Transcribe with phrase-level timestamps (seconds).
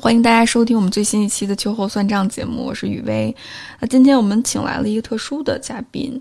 [0.00, 3.34] 欢迎大家收听我们最新一期的秋后算账节目，我是雨薇。
[3.78, 6.20] 那今天我们请来了一个特殊的嘉宾，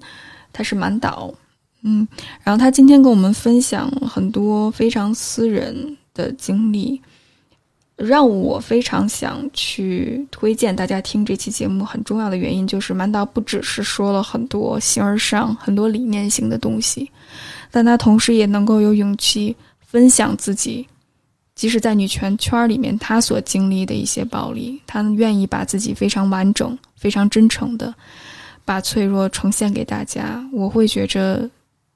[0.51, 1.33] 他是满岛，
[1.83, 2.05] 嗯，
[2.43, 7.01] 然后他今天跟我们分享很多非常私人的经历，
[8.03, 11.85] 让我非常想去推荐大家听这期节目。
[11.85, 17.09] 很重要的原因就是满岛不只是说了很多形而上、很多理念性的东西，
[17.69, 20.87] 但他同时也能够有勇气分享自己。
[21.53, 27.93] 即使在女权圈里面，他所经历的一些暴力，他愿意把自己非常完整、非常真诚的
[28.65, 30.43] 把脆弱呈现给大家。
[30.51, 31.47] 我会觉着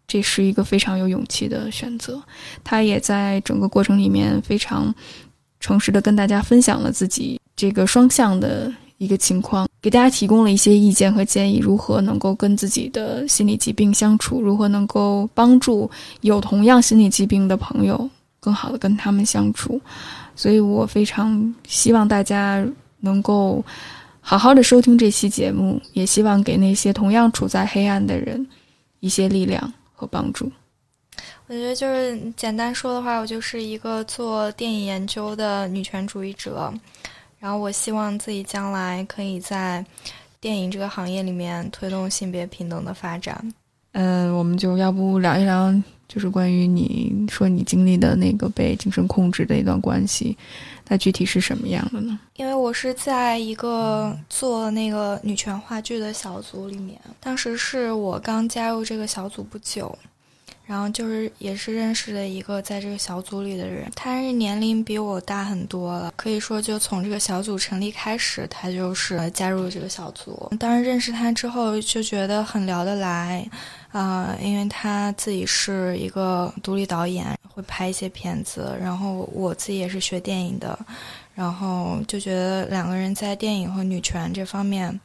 [0.06, 2.22] 这是一个非常有勇气的选择。
[2.64, 4.94] 他也在整个过程里面非常
[5.66, 15.90] 诚实的跟大家分享了自己这个双向的一个情况，给大家提供了一些意见和建议，如何能够跟自己的心理疾病相处，如何能够帮助
[16.22, 18.08] 有同样心理疾病的朋友。
[18.40, 19.82] 更好的跟他们相处，
[20.36, 22.64] 所以我非常希望大家
[23.00, 23.66] 能够
[24.22, 28.46] 好好的收听这期节目，也希望给那些同样处在黑暗的人
[29.00, 30.52] 一些力量和帮助。
[31.48, 36.74] 我觉得就是简单说的话，我就是一个做电影研究的女权主义者，
[37.40, 39.86] 然后我希望自己将来可以在
[40.40, 43.54] 电影这个行业里面推动性别平等的发展。
[43.92, 45.74] 嗯，我们就要不聊一聊。
[46.08, 50.38] 就是关于你说你经历的那个被精神控制的一段关系，
[50.86, 52.20] 它具体是什么样的呢？
[52.36, 59.98] 因为我是在一个做那个女权话剧的小组里面，当时是我刚加入这个小组不久，
[60.66, 70.52] 然后就是也是认识了一个在这个小组里的人，他是年龄比我大很多了，可以说就从这个小组成立开始，他就是加入了这个小组。
[70.60, 73.48] 当然认识他之后，就觉得很聊得来。
[73.92, 80.78] 啊，因为他自己是一个独立导演，会拍一些片子，然后我自己也是学电影的，
[81.34, 85.00] 然后就觉得两个人在电影和女权这方面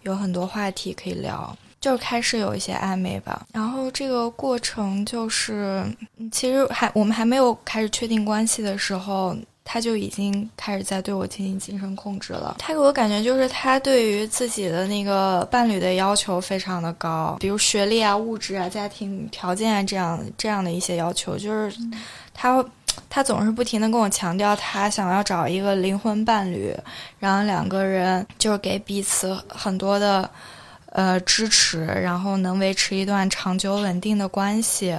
[0.00, 3.46] 有很多话题可以聊，就开始有一些暧昧吧。
[3.52, 5.84] 然后这个过程就是，
[6.30, 9.36] 其实还我们还没有开始确定关系的时候。
[9.64, 12.56] 他就已经开始在对我进行精神控制了。
[12.58, 21.38] 他给我感觉就是他对于自己的那个伴侣的要求非常的高，比如学历啊、物质啊、家庭条件啊这样这样的一些要求。
[21.38, 21.72] 就是
[22.34, 22.62] 他
[23.08, 26.74] 他总是不停的跟我强调，他想要找一个灵魂伴侣，
[27.20, 30.28] 然后两个人就是给彼此很多的
[30.92, 34.96] 呃支持，然后能维持一段长久稳定的关系。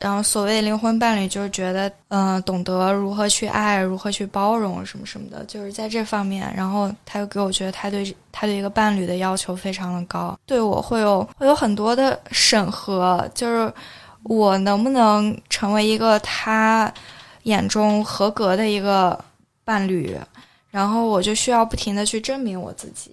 [0.00, 6.52] 然后，所谓灵魂伴侣就是觉得，嗯，懂得如何去爱，如何去包容，什么什么的，就是在这方面。
[6.56, 13.72] 然后，他又给我觉得，他对他对一个伴侣的要求非常的高，对我会有会有很多的审核，就是
[14.24, 16.92] 我能不能成为一个他
[17.44, 19.16] 眼中合格的一个
[19.64, 20.18] 伴侣，
[20.72, 23.12] 然后我就需要不停的去证明我自己，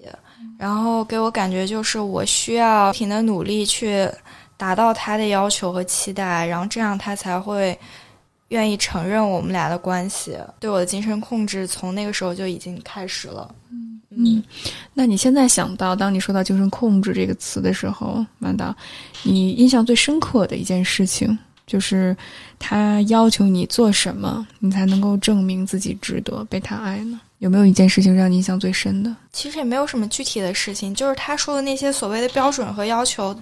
[0.60, 4.08] 然后给我感觉就是我需要不停的努力去。
[4.60, 7.80] 达到他的要求和期待，然后这样他才会
[8.50, 10.38] 愿意承认我们俩的关系。
[10.60, 13.56] 对我的精神控制从那个时候就已经开始了。
[13.72, 14.44] 嗯嗯，
[14.94, 18.76] 那你现在想到，当你说到精神控制这个词的时候，曼达，
[19.24, 22.14] 你印象最深刻的一件事情，就是
[22.60, 27.22] 他要求你做什么，你才能够证明自己值得被他爱呢？
[27.40, 29.14] 有没有一件事情让你印象最深的？
[29.34, 33.36] 其实也没有什么具体的事情，就是他说的那些所谓的标准和要求。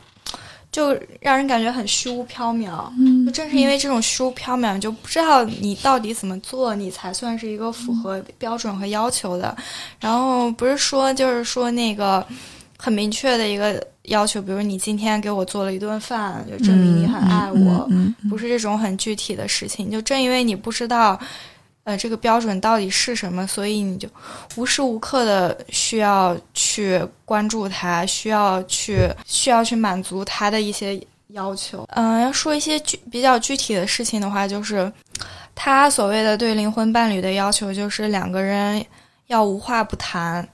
[0.70, 0.92] 就
[1.22, 9.56] 让人感觉很虚无缥缈，嗯，就正是因为这种虚无缥缈，就不知道你到底怎么做，你才算是一个符合标准和要求的。
[9.98, 12.24] 然后不是说，就是说那个
[12.78, 17.90] 很明确的一个要求，比如你今天给我做了一顿饭，就证明你很爱我，
[18.30, 19.90] 不是这种很具体的事情。
[19.90, 21.18] 就正因为你不知道。
[21.88, 23.48] 呃，这个标准到底是什么？
[23.48, 24.10] 所以你就
[24.58, 31.88] 无时无刻的需要去关注他，需要去需要去满足他的一些要求。
[31.92, 34.92] 嗯，要说一些具比较具体的事情的话，就是
[35.56, 38.86] 他所谓的对灵魂伴侣的要求，就是两个人
[39.28, 40.46] 要无话不谈，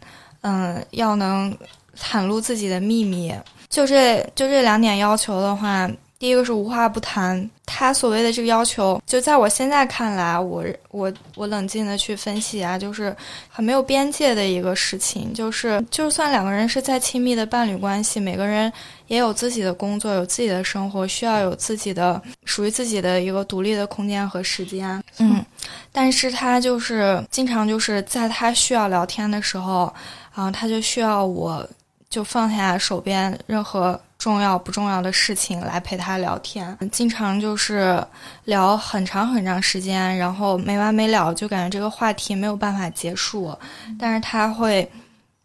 [0.41, 1.51] 嗯，要能
[1.97, 3.33] 袒露自己的秘密。
[3.71, 5.89] 就这就这两点要求的话。
[6.23, 13.13] 第一个是无话不谈，他所谓的这个要求，就在我现在看来，我我我冷静的去分析啊，就是
[13.49, 15.33] 很没有边界的一个事情。
[15.33, 18.71] 就是就算两个人是再亲密的伴侣关系，每个人
[19.07, 25.03] 也有自己的工作，有自己的生活，需要有自己的属于自己的一个独立的空间和时间。
[25.17, 25.45] 嗯，
[25.91, 29.93] 但是他就是经常就是在他需要聊天的时候，
[30.33, 31.69] 然后他就需要我。
[32.09, 38.01] 就放下手边任何重要不重要的事情来陪他聊天，经常就是
[38.45, 43.53] 聊很长很长时间，然后没完没了，就感觉这个话题没有办法结束。
[43.99, 44.89] 但是他会，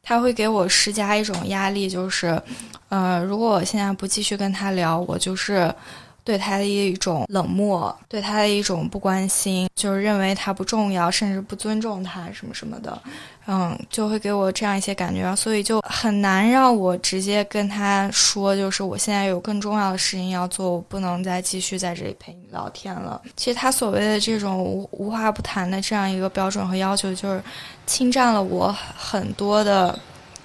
[0.00, 2.40] 他会给我施加一种压力，就是，
[2.88, 5.74] 呃，如果我现在不继续跟他聊，我就是。
[6.28, 13.00] 对他的一种冷漠，对他的一种不关心，就是认为他不重要，甚至不尊重他什么什么的，
[13.46, 23.18] 嗯，就会给我这样一些感觉，所以就很难让我直接跟他说，就是我现在有更重要的事情要做，我不能再继续在这里陪你聊天了。
[23.34, 27.42] 其实他所谓的这种无无话不谈的这样一个标准和要求，就是
[27.86, 29.98] 侵占了我很多的。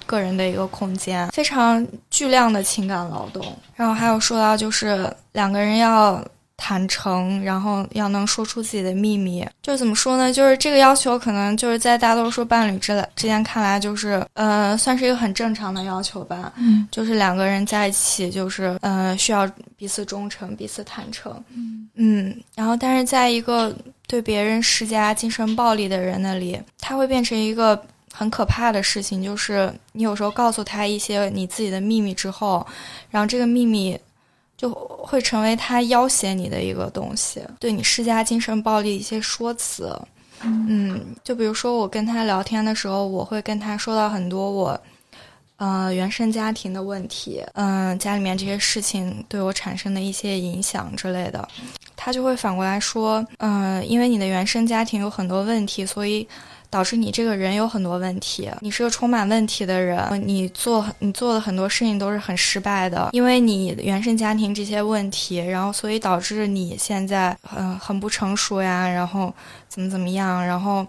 [0.06, 3.44] 个人的一个空间，非常巨量的情感劳动。
[3.74, 6.24] 然后还有说到，就是两个人要
[6.56, 9.44] 坦诚，然后要能说出自己的秘密。
[9.62, 10.32] 就怎么说呢？
[10.32, 16.52] 就是这个要求，可能就是在大多数伴侣之之间看来，就是呃，算是一个很正常的要求吧。
[16.56, 21.32] 嗯，就是两个人在一起，就是呃，需要彼此忠诚，彼此坦诚。
[21.52, 22.42] 嗯嗯。
[22.54, 23.74] 然后，但是在一个
[24.06, 27.82] 对别人施加精神暴力的人那里，他会变成一个。
[28.16, 32.64] 很可怕的事情就是，你有时候告诉他一些你自己的秘密之后，
[33.10, 33.98] 然后这个秘密
[34.56, 39.92] 就会成为他要挟你的一个东西，对你施加精神暴力一些说辞。
[40.42, 44.80] 嗯，就比如说我跟他聊天的时候，我会跟他说到很多我，
[45.56, 51.48] 呃，原生家庭的问题，嗯，家里面这些事情对我产生的一些影响之类的，
[51.96, 56.28] 他就会反过来说，嗯，因为你的原生家庭有很多问题，所以。
[56.74, 69.32] 导致你这个人有很多问题，你是个充满问题的人，你做你做的很多事情都是很失败的，因为你原生家庭这些问题，然后所以导致你现在嗯很不成熟呀，然后
[69.68, 70.84] 怎么怎么样，然后，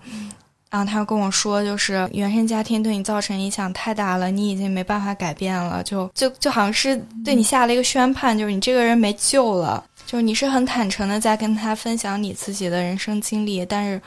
[0.71, 14.01] 然后他跟我说，就是原生家庭对你造成影响太大了，你已经没办法改变了，就就就好像是对你下了一个宣判，就是你这个人没救了，就是你是很坦诚的在跟他分享你自己的人生经历，但是。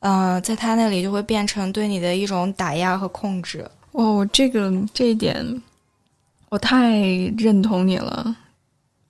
[0.00, 3.68] 呃，在他那里就会变成对你的一种打压和控制。
[3.90, 5.44] 哦，这个这一点，
[6.50, 7.00] 我太
[7.36, 8.36] 认同你了，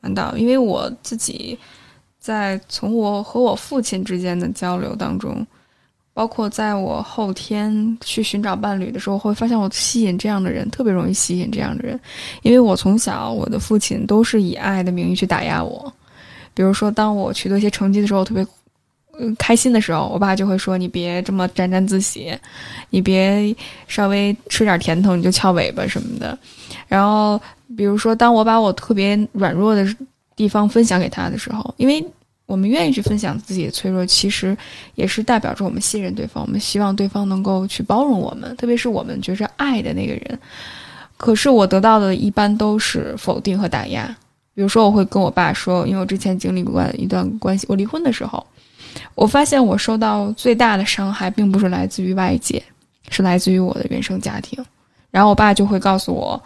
[0.00, 1.58] 难道因为我自己
[2.18, 5.46] 在从我和我父亲之间的交流当中，
[6.14, 12.00] 包括在我后天去寻找伴侣的时候，会发现我吸引这样的人，特别容易吸引这样的人，
[12.40, 15.92] 因为我从小我的父亲都是以爱的名义去打压我，
[16.54, 18.46] 比如说当我取得一些成绩的时候，特别。
[19.20, 22.32] 嗯，开心的时候，我爸就会说：“你别这么沾沾自喜，
[22.90, 23.54] 你别
[23.88, 26.38] 稍微吃点甜头你就翘尾巴什么的。”
[26.86, 27.40] 然后，
[27.76, 29.84] 比如说，当我把我特别软弱的
[30.36, 32.04] 地方分享给他的时候，因为
[32.46, 34.56] 我们愿意去分享自己的脆弱，其实
[34.94, 40.38] 也是代表着我们信任对方，我们希望对方能够去包容我们，特别是我们觉着爱的那个人。
[41.16, 44.16] 可是我得到的一般都是否定和打压。
[44.54, 48.46] 比如说，我会跟我爸说，因为我之前经历过一段关系，我离婚的时候。
[49.14, 52.62] 我发现我受到最大的伤害，并不是来自于外界，
[53.10, 54.58] 是来自于我的原生家庭。
[55.10, 56.40] 然后我爸就会告诉我，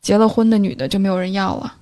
[0.00, 1.74] 结了婚的女的就没有人要了，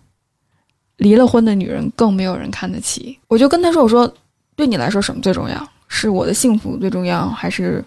[0.98, 3.18] 离了婚的女人更没有人看得起。
[3.28, 4.12] 我就跟他说：“我说，
[4.54, 5.68] 对你来说什么最重要？
[5.88, 7.82] 是我的幸福最重要，还是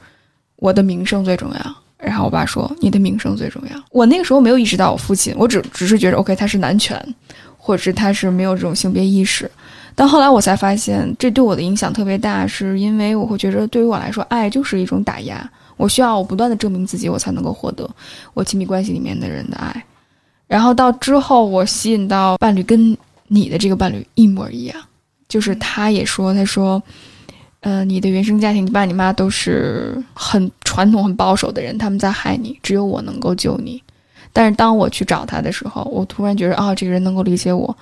[0.55, 7.15] 我的名声最重要？”然后我爸说：“你的名声最重要。”我那个时候没有意识到我父亲，我只只是觉得 OK，他是男权，
[7.57, 9.49] 或者是他是没有这种性别意识。
[9.95, 15.49] 但后来我才发现，这对我的影响特别大，是因为我会觉得，对于我来说，爱就是一种打压。
[15.77, 17.89] 我需要我不断的证明自己，我才能够获得
[18.33, 19.83] 我亲密关系里面的人的爱。
[20.47, 22.95] 然后到之后，我吸引到伴侣跟
[23.27, 24.77] 你的这个伴侣一模一样，
[25.27, 26.81] 就是他也说，他说，
[27.61, 33.81] 呃，你的原生家庭，你爸你妈都是很传统、很保守的人，他们在害你，只有我能够救你。
[34.31, 37.75] 但是当我去找他的时候，我突然觉得，啊，这个人能够理解我。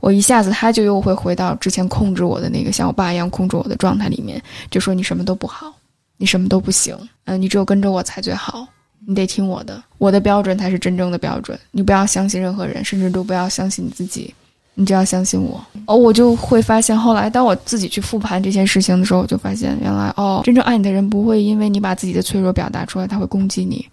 [0.00, 4.40] 我一下子，他就又会回到之前控制我的那个像我爸一样控制我的状态里面，
[4.70, 5.74] 就说你什么都不好，
[6.16, 8.66] 你什么都不行，嗯，你只有跟着我才最好，
[9.06, 14.32] 你得听我的，我的标准才是真正的标准，你不要相信任何人，甚至都不要相信你自己，
[14.74, 15.60] 你只要相信我。
[15.86, 23.84] 哦，我就会发现，后来当我自己去复盘这件事情的时候，我就发现，原来哦，真正爱你的人不会因为你把自己的脆弱表达出来，他会攻击你，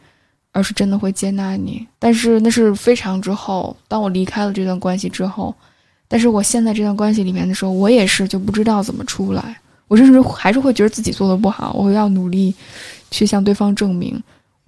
[0.51, 1.87] 而是真的会接纳你。
[1.97, 5.55] 但是那是非常之后，当我离开了这段关系之后。
[6.07, 9.59] 但是我现在这段关系里面的时候，我也是就不知道怎么出来。
[9.87, 12.53] 我甚至还是会觉得自己做的不好，我要努力
[13.11, 14.19] 去向对方证明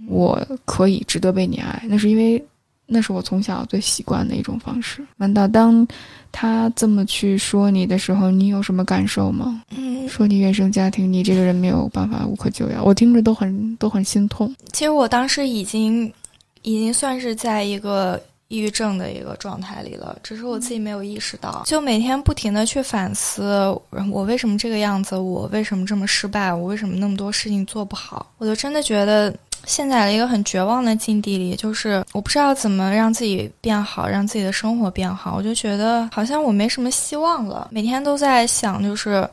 [0.08, 1.82] 我可以值得被你爱。
[1.88, 2.44] 那是因为
[2.86, 5.04] 那是我从小最习惯的一种方式。
[5.18, 5.88] 难道当
[6.32, 9.64] 他这么去说你的时候，你有什么感受吗？
[9.76, 14.56] 嗯，说你原生家庭，你这个人没有办法无可救药，我听着都很都很心痛。
[14.72, 16.14] 其实我当时已经
[16.62, 18.22] 已经算是在一个。
[18.50, 21.64] 抑郁症的一个状态里了，只是我自己没有意识到。
[21.66, 23.68] 就每天不停的去反思，
[24.12, 25.18] 我为什么这个样子？
[25.18, 26.54] 我为什么这么失败？
[26.54, 28.26] 我为什么那么多事情做不好？
[28.38, 29.34] 我就真的觉得
[29.66, 35.36] 陷在了一个很绝望的境地里，就是我不知道怎么让自己变好，让自己的生活变好。
[35.36, 39.28] 我就觉得好像我没什么希望了，每天都在想，就是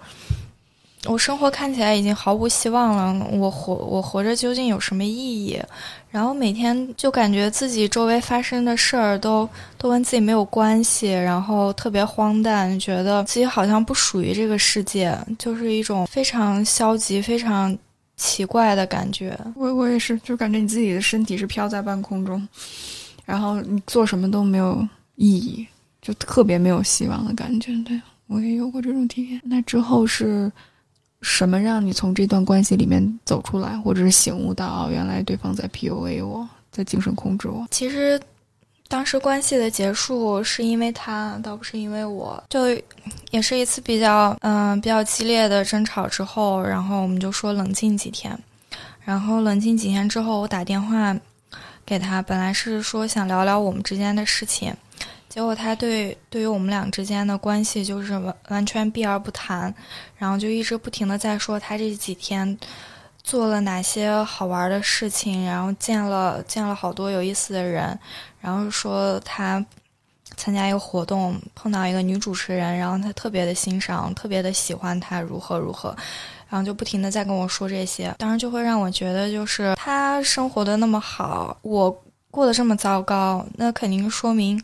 [1.07, 5.61] 我生活看起来已经毫无希望了，我活我活着究竟有什么意义？
[6.15, 17.77] 然后每天就感觉自己周围发生的事儿都都跟自己没有关系，然后特别荒诞，觉得自己好像不属于这个世界，就是一种非常消极、非常
[18.17, 19.37] 奇怪的感觉。
[19.57, 22.47] 我我也是，就感觉你自己的身体是飘在半空中，
[23.25, 25.67] 然后你做什么都没有意义，
[26.01, 27.73] 就特别没有希望的感觉。
[27.85, 29.41] 对我也有过这种体验。
[29.43, 30.49] 那之后是。
[31.25, 37.67] 什么让你从这段关系里面走出来，或者是醒悟到原来对方在 PUA 我，在精神控制我？
[37.71, 38.21] 其实，
[38.89, 42.41] 当时关系的结束是因为他，倒不是因为我。
[42.51, 42.67] 就
[43.31, 48.39] 也是一次比较嗯比较激烈的争吵之后，然后我们就说冷静几天。
[49.03, 51.17] 然后冷静几天之后，我打电话
[51.87, 54.75] 给他，本来是说想聊聊我们之间的事情。
[55.35, 59.75] 结果他对对于我们俩之间的关系就是完完全避而不谈，
[60.17, 62.57] 然后就一直不停的在说他这几天
[63.25, 67.99] 做了哪些好玩的事情，然后见了见了好多有意思的人，
[68.41, 69.61] 然后说他
[70.37, 75.89] 参加一个活动碰到一个女主持人，然后他特别的欣赏，特别的喜欢她如何如何，
[76.49, 84.63] 然后就不停的在跟我说这些，当然就会让我觉得就是他生活的那么好，我过得这么糟糕，那肯定说明。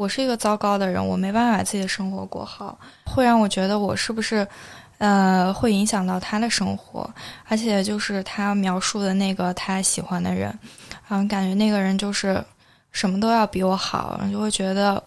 [0.00, 4.48] 我是一个糟糕的人，我没办法把自己的生活过好，会让我觉得我是不是，
[4.96, 7.08] 呃，会影响到他的生活，
[7.46, 10.58] 而且就是他描述的那个他喜欢的人，
[11.10, 12.42] 嗯，感觉那个人就是
[12.90, 15.02] 什么都要比我好，就会觉得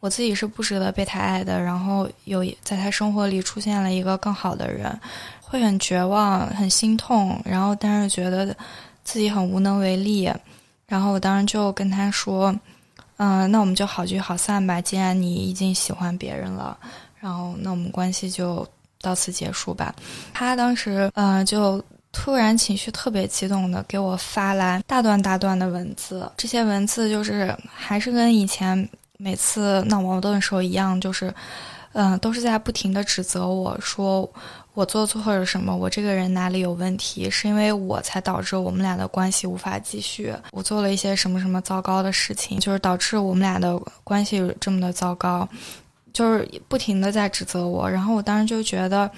[0.00, 4.92] 我自己是不值得被他爱的，然后有在他生活里出现了一个更好的人，
[5.40, 8.46] 会很绝望，很心痛，然后但是觉得
[9.04, 10.28] 自己很无能为力，
[10.88, 12.52] 然后我当时就跟他说。
[13.16, 14.80] 嗯，那我们就好聚好散吧。
[14.80, 16.76] 既然你已经喜欢别人了，
[17.20, 18.66] 然后那我们关系就
[19.00, 19.94] 到此结束吧。
[20.34, 28.88] 他当时，嗯，就突然情绪特别激动的给我发来大段大段的文字，这些文字就是还是跟以前
[29.18, 31.32] 每次闹矛盾的时候一样，就是，
[31.92, 34.28] 嗯，都是在不停的指责我说。
[34.74, 35.76] 我做错了什么？
[35.76, 37.28] 我这个人哪里有问题？
[37.30, 40.34] 是因为我才导致我们俩的关系无法继续。
[40.50, 45.46] 我做了一些什么什么糟糕的事情，就是导致我们俩的关系这么的糟糕，
[46.12, 47.90] 就是不停的在指责我。
[47.90, 49.10] 然后我当时就觉得，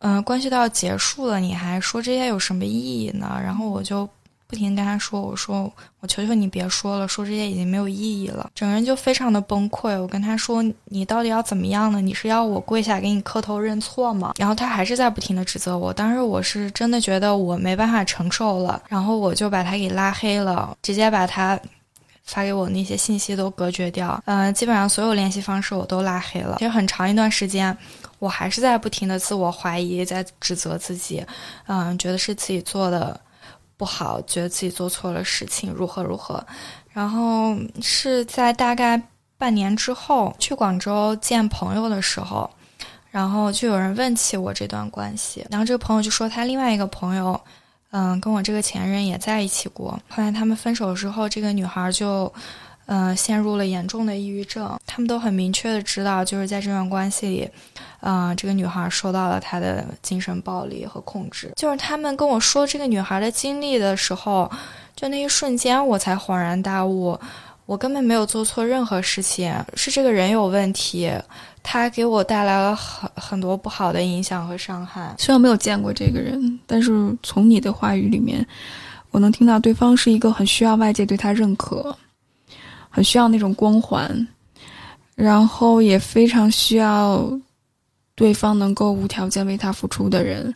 [0.00, 3.40] 嗯，关系都要结束了，你还说这些有什么意义呢？
[3.42, 4.08] 然后我就。
[4.48, 10.00] 不停跟他说：“我说，我求求你别说了，说这些已经没有意义了。”整个人就非常的崩溃。
[10.00, 12.00] 我跟他说：“你到底要怎么样呢？
[12.00, 15.92] 你是要我跪下给你磕头认错吗？”然后他还是在不停的指责我。
[15.92, 21.60] 当时我是真的觉得我没办法承受了，然后我就把他给拉黑了，直接把他
[22.24, 24.18] 发给我那些信息都隔绝掉。
[24.24, 26.56] 嗯，基本上所有联系方式我都拉黑了。
[26.58, 27.76] 其实很长一段时间，
[28.18, 31.22] 我还是在不停的自我怀疑，在指责自己，
[31.66, 33.20] 嗯，觉得是自己做的。
[33.78, 36.44] 不好，觉得自己做错了事情，如何如何，
[36.92, 39.00] 然后是在大概
[39.38, 42.50] 半年之后去广州见朋友的时候，
[43.10, 47.40] 然后就有人问起我这段关系，然后这个朋友就说他另外一个朋友，
[47.92, 52.30] 嗯，跟我这个前任也在一起过，后来他们分手之后，这个女孩就。
[52.90, 54.78] 嗯，陷入了严重的抑郁症。
[54.86, 57.48] 他们都很明确的知道，就是在这段关系里，
[58.00, 61.52] 嗯，这个女孩受到了他的精神暴力和控制。
[61.54, 64.50] 就是他们跟我说这个女孩的经历的时候，
[64.96, 67.18] 就那一瞬间，我才恍然大悟，
[67.66, 71.12] 我根本没有做错任何事情，是这个人有问题，
[71.62, 75.14] 他给我带来了很很多不好的影响和伤害。
[75.18, 78.46] 虽然没有见过这个人，但是从你的话语里面，
[79.10, 81.94] 我能听到对方是一个很需要外界对他认可。
[82.98, 84.26] 很需要那种光环，
[85.14, 87.30] 然后也非常需要
[88.16, 90.52] 对方能够无条件为他付出的人，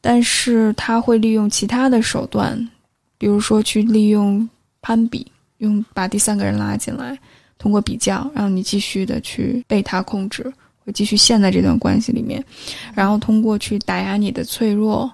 [0.00, 2.68] 但是他会利用其他的手段，
[3.16, 4.48] 比如说去利用
[4.82, 5.24] 攀比，
[5.58, 7.16] 用把第三个人拉进来，
[7.58, 12.44] 通过比较，让你继续的去被他控制，会继续陷在这段关系里面，
[12.92, 15.08] 然后通过去打压你的脆弱，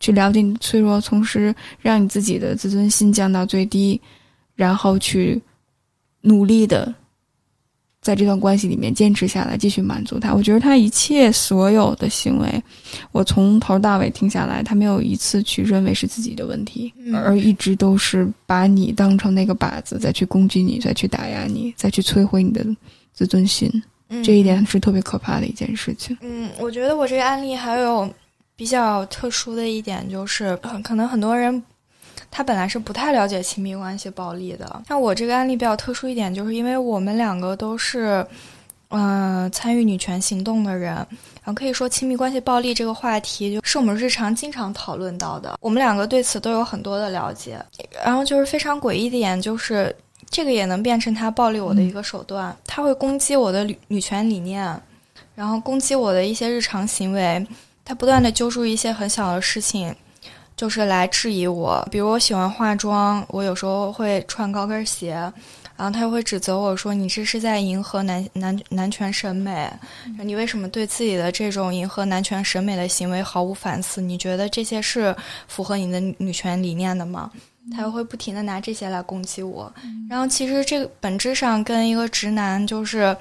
[0.00, 4.00] 去了解你的脆弱，同时让你自己的自尊心降到最低，
[4.56, 5.38] 然后去
[6.22, 6.94] 努力的。
[8.00, 10.32] 在这段关系里面坚持下来，继续满足他。
[10.32, 12.62] 我觉得他一切所有的行为，
[13.10, 22.64] 我从头到尾听下来，他没有一次去认为是自己的问题，而一直都是把你当成那个靶子，再去攻击你，再去打压你，再去摧毁你的
[23.12, 23.70] 自尊心。
[24.22, 26.16] 这一点是特别可怕的一件事情。
[26.22, 28.08] 嗯，我觉得我这个案例还有
[28.54, 31.62] 比较特殊的一点，就是可能很多人。
[32.30, 34.82] 他本来是不太了解亲密关系暴力的。
[34.86, 38.24] 像我这个案例比较特殊一点，就是因为我们两个都是，
[38.90, 45.58] 嗯，参与女权行动的人，然后可以说亲密关系暴力这个话题，就是我们日常经常讨论到的。
[45.60, 47.58] 我们两个对此都有很多的了解。
[48.04, 49.94] 然后就是非常诡异的点，就是
[50.30, 52.56] 这个也能变成他暴力我的一个手段。
[52.66, 54.80] 他会攻击我的女女权理念，
[55.34, 57.46] 然后攻击我的一些日常行为。
[57.84, 59.94] 他不断的揪住一些很小的事情。
[60.58, 65.12] 就是来质疑我，比如我喜欢化妆，我有时候会穿高跟鞋，
[65.76, 69.70] 然后他又会指责我说：“你这是在迎合男男男权审美，
[70.24, 74.00] 你为什么对自己的这种迎合男权审美的行为毫无反思？
[74.00, 75.14] 你觉得这些是
[75.46, 77.30] 符合你的女权理念的吗？”
[77.72, 79.72] 他又会不停的拿这些来攻击我，
[80.10, 83.16] 然后其实这个本质上跟一个直男就是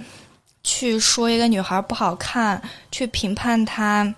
[0.64, 2.60] 去说一个女孩不好看，
[2.92, 4.12] 去评判她，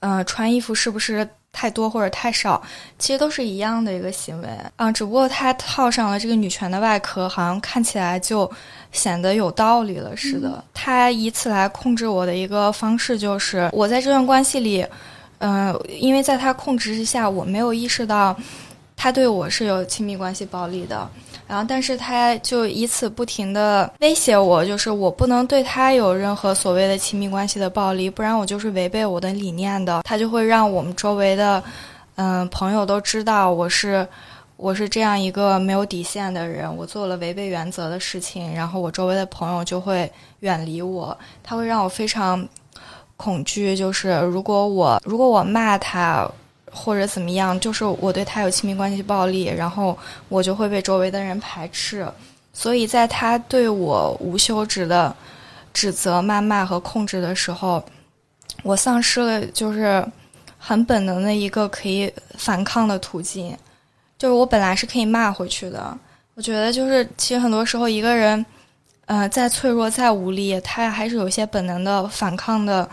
[0.00, 1.24] 呃，穿衣服是不是？
[1.52, 2.60] 太多或者太少，
[2.98, 8.50] 其实都是一样的一个行为啊，只不过他套上了这个女权的外壳，好像看起来就
[8.90, 10.64] 显得有道理了似的。
[10.72, 14.84] 他以此来控制我的一个方式，就是我在这段关系里，
[15.38, 18.34] 嗯，因为在他控制之下，我没有意识到
[18.96, 21.08] 他对我是有亲密关系暴力的。
[21.52, 30.00] 然后，但是他就以此不停的威胁我，就是我不能对他有任何所谓的亲密关系的暴力，不然我就是违背我的理念的。
[30.02, 31.62] 他就会让我们周围的，
[32.14, 34.08] 嗯，朋友都知道我是
[34.56, 41.14] 我是这样一个没有底线的人，我做了违背原则的事情，然后我周围的朋友就会远离我。
[41.42, 42.48] 他会让我非常
[43.18, 46.26] 恐惧，就是如果我如果我骂他。
[46.74, 49.96] 或者怎么样，就是我对他有亲密关系暴力，然后
[50.30, 52.06] 我就会被周围的人排斥，
[52.52, 55.14] 所以在他对我无休止的
[55.74, 57.84] 指责、谩骂和控制的时候，
[58.62, 60.02] 我丧失了就是
[60.58, 63.56] 很本能的一个可以反抗的途径，
[64.18, 65.96] 就是我本来是可以骂回去的。
[66.34, 68.44] 我觉得就是其实很多时候一个人，
[69.04, 72.88] 呃，再脆弱、再无力，他还是有一些本能的反抗的。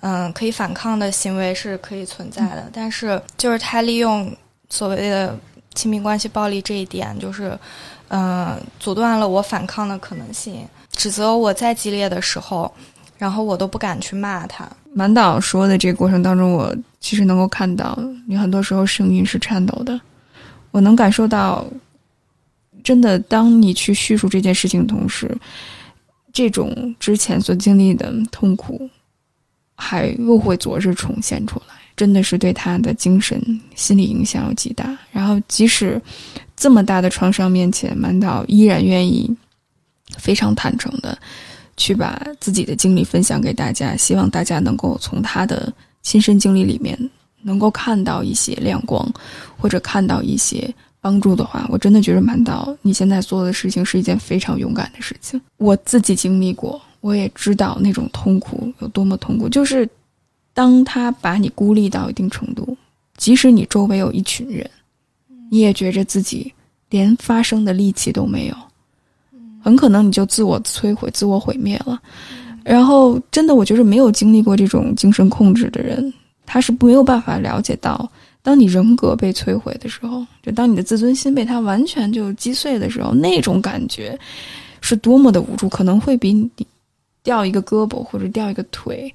[0.00, 4.34] 嗯，可以反抗的行为是可以存在的，但是就是他利用
[4.70, 5.38] 所谓的
[5.74, 7.58] 亲密关系暴力这一点，就是
[8.08, 12.72] 嗯，阻断了我反抗的可能性，指责我再激烈的时候，
[13.18, 14.66] 然后我都不敢去骂他。
[14.92, 20.00] 满岛说的这个过程当中，我其实能够看到你很多时候声音是颤抖的，
[20.70, 21.64] 我能感受到，
[22.82, 25.30] 真的，当你去叙述这件事情的同时，
[26.32, 28.88] 这种之前所经历的痛苦。
[29.80, 33.40] 还又会昨日重现出来，真的是对他的精神、
[33.74, 34.94] 心理影响有极大。
[35.10, 36.00] 然后，即使
[36.54, 39.34] 这么大的创伤面前，满岛依然愿意
[40.18, 41.18] 非常坦诚的
[41.78, 46.96] 去把自己的经历分享给大家，希望大家能够从他的亲身经历里面
[47.42, 49.10] 能够看到一些亮光，
[49.56, 55.40] 或者看到一些帮助的话，我真的觉得满岛你现在做的事情是一件非常勇敢的事情。
[55.56, 56.80] 我自己经历过。
[57.00, 59.88] 我也知道那种痛苦有多么痛苦，就是
[60.52, 62.76] 当他把你孤立到一定程度，
[63.16, 64.68] 即使你周围有一群人，
[65.50, 66.52] 你也觉着自己
[66.90, 68.56] 连发声的力气都没有，
[69.62, 72.00] 很可能你就自我摧毁、自我毁灭了。
[72.62, 76.12] 然后，真的，我觉得没有经历过这种精神控制的人，
[76.44, 78.06] 他是没有办法了解到，
[78.42, 84.18] 当你人格被摧毁的时候，就当你的自尊心被他完全就击碎的时候，那种感觉
[84.82, 86.50] 是多么的无助，可能会比你。
[87.22, 89.14] 掉一个胳膊或者掉一个腿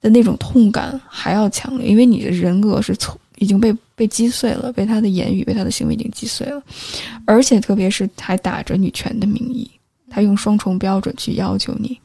[0.00, 6.62] 的那种痛感还要强烈，因为你的人格是从已经被被击碎了，被他的言语、被他的行为已经击碎了，
[7.24, 9.68] 而且特别是还打着女权的名义，
[10.08, 11.98] 他用双重标准去要求你，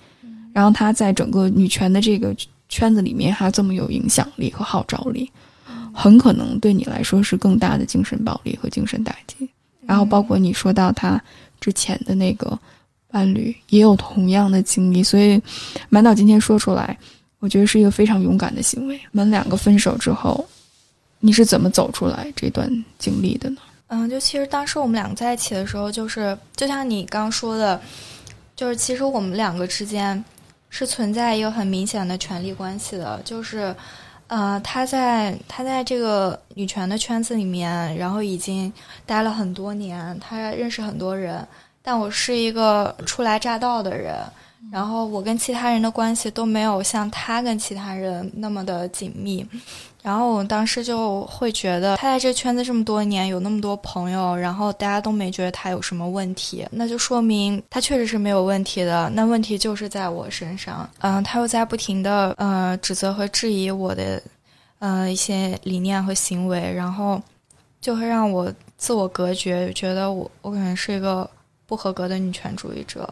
[0.53, 2.35] 然后他在整个女权的这个
[2.69, 5.31] 圈子里面还这么有影响力和号召力，
[5.93, 9.47] 很可能对你来说是更大的精神暴力和精神打击。
[9.85, 11.21] 然后包括你说到他
[11.59, 12.57] 之前的那个。
[13.09, 15.41] 伴侣也有同样的经历，所以
[15.89, 16.97] 满岛今天说出来，
[17.39, 18.95] 我觉得是一个非常勇敢的行为。
[18.95, 20.45] 你们两个分手之后，
[21.19, 23.57] 你是怎么走出来这段经历的呢？
[23.87, 27.79] 嗯，就其实当时我们两个在一起的时候，就是就像你刚说的，
[28.55, 30.21] 就是其实我们两个之间
[30.69, 33.73] 是存在一个很明显的权力关系的，就是
[34.27, 38.71] 呃，他在他在这个女权的圈子里面，然后已经
[39.05, 41.47] 待了很多年，他认识很多人，
[41.87, 44.17] 但我是一个初来乍到的人。
[44.69, 49.45] 然后我跟其他人的关系都没有像他跟其他人那么的紧密，
[50.01, 59.09] 然后我当时就会觉得他在这圈子这么多年有那么多朋友，然后大家都没觉得他有什么问题，那就说明他确实是没有问题的。
[59.11, 64.21] 那问题就是在我身上，嗯，他又在不停的呃指责和质疑我的
[64.79, 67.21] 呃一些理念和行为，然后
[67.79, 71.29] 就会让我自我隔绝，觉得我我可能是一个
[71.67, 73.07] 不合格的女权主义者。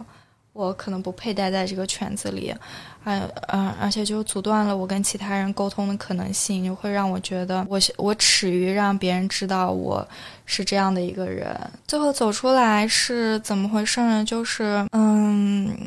[0.53, 2.55] 我可能不配待在这个圈子里，
[3.03, 10.07] 嗯嗯，而且就阻断了我跟其他人沟通的可能性，就会让我觉得我我耻于让别人知道我
[10.45, 11.53] 是这样的一个人。
[11.85, 14.23] 最后走出来是怎么回事呢？
[14.23, 15.77] 就是嗯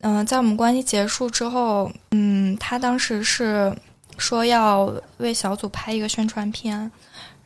[0.00, 3.74] 嗯，在我们关系结束之后，嗯，他当时是
[4.18, 6.92] 说要为小组拍一个宣传片，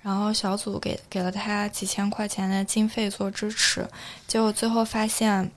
[0.02, 3.86] 然后小组给给了他几千块钱的经费做支持，
[4.26, 5.50] 结果最后发现。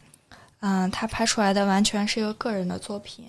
[0.66, 3.26] 嗯，他拍出来的完全是一个个人的作品，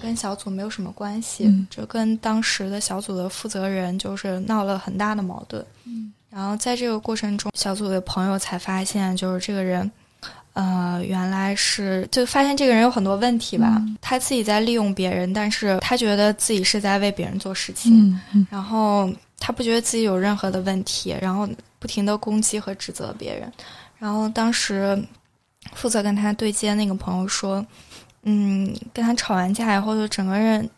[0.00, 5.62] 跟小组没有什么关系，就跟当时的小组的负责人就是闹了很大的矛盾。
[5.84, 9.92] 嗯，然后在这个过程中，小组的朋友才发现，就是这个人，
[10.54, 19.12] 呃，原来是就发现这个人有很多问题吧，他自己在利用别人，但是他觉得自己是在为别人做事情，然后
[19.42, 21.48] 他不觉得自己有任何的问题，然后
[21.80, 23.52] 不停的攻击和指责别人，
[23.98, 25.02] 然后当时。
[25.74, 27.64] 负责跟他对接那个朋友说
[28.26, 30.68] ：“嗯，跟他吵完架以后，就整个人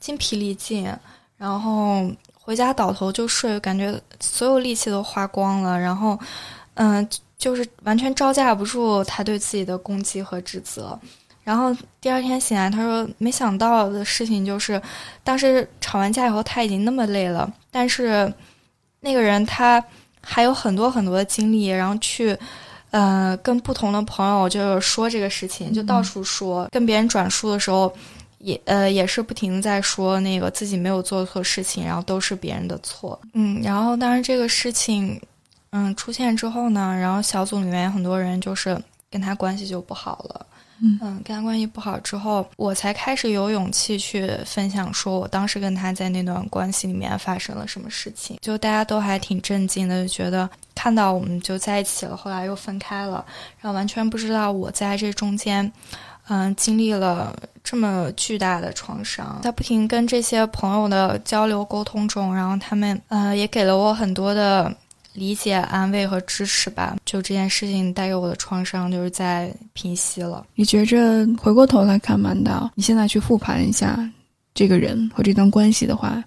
[0.00, 0.92] 精疲力尽，
[1.36, 5.78] 然后回家倒头就睡，感觉所有力气都花光了。
[5.78, 6.18] 然后，
[6.74, 10.98] 嗯，就是完全招架不住他对自己的攻击和指责。
[11.46, 14.82] 然后第二天醒来，他说没想到的事情就是，
[15.22, 18.30] 当时吵完架以后他已经那么累了，但是
[18.98, 19.82] 那个人他
[20.20, 22.36] 还有很多很多的精力，然后去。”
[22.92, 26.66] 呃，跟不同的朋友就是说这个事情，就到处说。
[26.70, 27.92] 跟别人转述的时候，
[28.38, 33.20] 也呃也是不停的在说那个自己没有做错事情，然后都是别人的错。
[33.34, 35.20] 嗯，然后当然这个事情，
[35.70, 38.80] 嗯出现之后呢，然后小组里面很多人就是
[39.10, 40.46] 跟他关系就不好了。
[40.82, 48.38] 嗯，跟他关系不好之后，我才开始有勇气去分享，说我当时跟他在那段关系里面发生了什么事情。
[48.42, 53.24] 就大家都还挺震惊的，就觉得看到我们就在一起了，后来又分开了，
[53.60, 55.72] 然后完全不知道我在这中间，
[56.28, 57.34] 嗯，经历了
[57.64, 59.40] 这么巨大的创伤。
[59.42, 64.74] 在不停跟这些朋友的交流沟通中，然后他们呃也给了我很多的。
[65.16, 70.46] 理解、安慰和支持吧，就这件事情带给我的创伤，就是在平息了。
[70.54, 73.98] 你觉着回过头来看曼岛，你现在去复盘一下
[74.54, 76.22] 这个人和这段关系的话，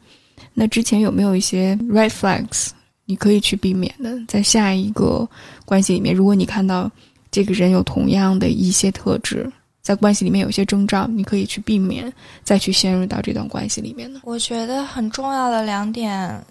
[0.55, 2.69] 那之前有没有一些 red flags
[3.05, 4.17] 你可以去避免的？
[4.27, 5.27] 在下一个
[5.65, 6.89] 关系里面，如果你看到
[7.29, 9.47] 这个人有同样的一些特质，
[9.83, 12.11] 在关系里面有些征兆，你可以去避免
[12.43, 14.21] 再去陷入到这段关系里面呢？
[14.23, 16.43] 我觉得很重要的两点，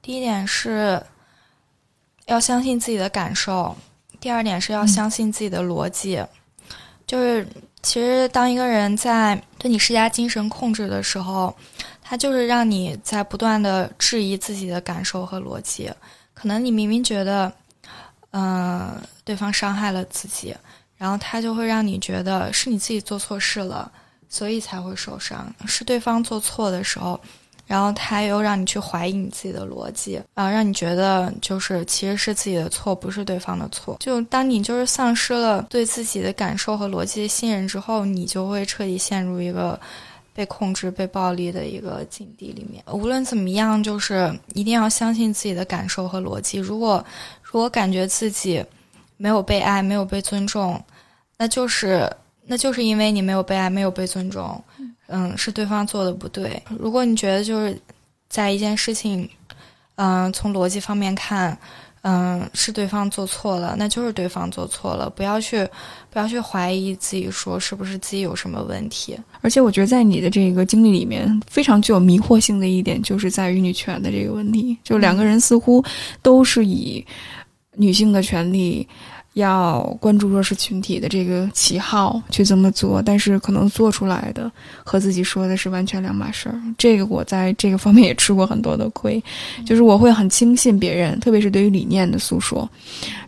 [0.00, 0.98] 第一点是。
[2.26, 3.74] 要相信自己的感受，
[4.20, 6.22] 第二点是要相信自己的逻辑。
[7.06, 7.46] 就是
[7.82, 11.54] 其实，当一个人在对你施加精神控制的时候，
[12.02, 15.88] 他就是让你在不断的质疑自己的感受和逻辑。
[16.34, 17.52] 可能你明明觉得，
[18.32, 20.52] 嗯，对方伤害了自己，
[20.96, 23.90] 然后他就会让你觉得是你自己做错事了，
[24.28, 25.54] 所以才会受伤。
[25.64, 27.20] 是对方做错的时候。
[27.66, 33.96] 然后他又让你去怀疑你自己的逻辑，啊，让你觉得就是其实是自己的错，不是对方的错。
[34.00, 39.78] 就当你就是丧失了对自己的感受和逻辑的信任之后，你就会彻底陷入一个
[40.32, 42.82] 被控制、被暴力的一个境地里面。
[42.92, 46.58] 无论怎么样，就是一定要相信自己的感受和逻辑。
[46.58, 47.04] 如果
[47.42, 48.64] 如果感觉自己
[49.16, 50.80] 没有被爱、没有被尊重，
[51.36, 52.08] 那就是
[52.44, 54.62] 那就是因为你没有被爱、没有被尊重。
[55.08, 56.62] 嗯，是对方做的不对。
[56.78, 57.78] 如果你觉得就是
[58.28, 59.28] 在一件事情，
[59.96, 61.56] 嗯，从逻辑方面看，
[62.02, 65.08] 嗯，是对方做错了，那就是对方做错了。
[65.10, 65.66] 不要去，
[66.10, 69.18] 不要去怀疑自己，说是不是自己有什么问题。
[69.40, 74.76] 而且，我觉得在你的这个经历里面，非常具有迷惑性的一点，就是在于女权的这个问题。
[74.82, 75.84] 就两个人似乎
[76.22, 77.04] 都是以
[77.72, 78.86] 女性的权利。
[79.36, 84.50] 要关注弱势群体的这个旗号去这么做，但是可能做出来的
[84.82, 86.58] 和自己说的是完全两码事儿。
[86.78, 89.22] 这个我在这个方面也吃过很多的亏，
[89.66, 92.68] 就是我会很轻信别人，特别是对于理念的诉说，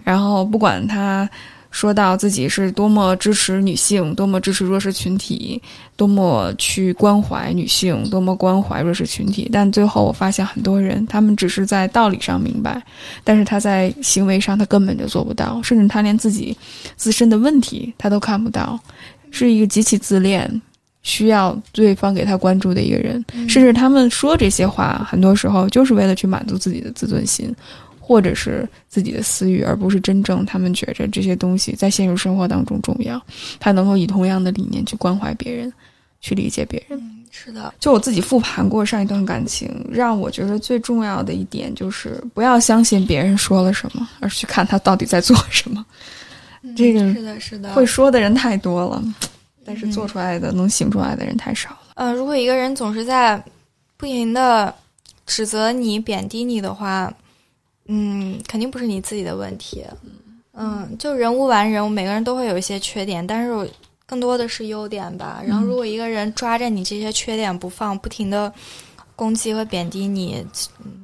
[0.03, 1.29] 然后不管他。
[1.79, 5.63] 说到自己是多么支持女性，多么支持弱势群体，
[5.95, 9.49] 多么去关怀女性，多么关怀弱势群体。
[9.53, 12.83] 但最后我发现，很多人他们只是在道理上明白，
[13.23, 16.57] 但是他在行为上他根本就做不到，甚至他连自己
[16.97, 18.77] 自身的问题他都看不到，
[19.31, 20.61] 是一个极其自恋，
[21.05, 23.25] 需要对方给他关注的一个人。
[23.49, 27.55] 甚至他们说这些话，很多时候就是为了去满足自己的自尊心。
[28.09, 33.21] 或者是自己的私欲，而不是真正他们觉着这些东西在现实生活当中重要。
[33.61, 35.71] 他能够以同样的理念去关怀别人，
[36.23, 36.99] 去理解别人。
[36.99, 37.75] 嗯，是的。
[37.79, 45.85] 就我自己复盘过上一段感情，让我觉得最重要的一点就是不要相信别人说了什么，而去看他到底在做什么。
[46.75, 47.75] 这个是的，是的。
[47.75, 49.05] 会说的人太多了，
[49.67, 51.79] 但是做出来的、能行出来的人太少了。
[51.97, 53.37] 呃，如果一个人总是在
[53.99, 54.75] 不停的
[55.27, 57.13] 指责你、贬低你的话，
[57.89, 59.85] 嗯，肯定不是你自己的问题。
[60.53, 63.71] 嗯，就人无完人，每个人都会有一些缺点，但是
[64.07, 65.43] 更多的是优点吧。
[65.47, 68.53] 然后，如果一个人抓着你这些缺点不放，不停的
[69.17, 70.45] 攻击和贬低你，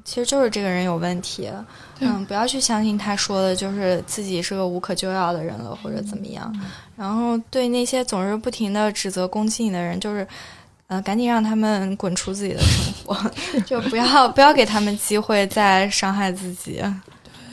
[0.04, 1.50] 其实就是这个人有问题。
[2.00, 6.54] 嗯，不要去相信他说的，就是自己是个无可救药的人了，或者怎么样。
[6.96, 10.26] 然后，对那些总是不停的指责攻击你的人，就是。
[10.88, 13.30] 嗯，赶紧让他们滚出自己的生活，
[13.66, 16.82] 就不要不要给他们机会再伤害自己。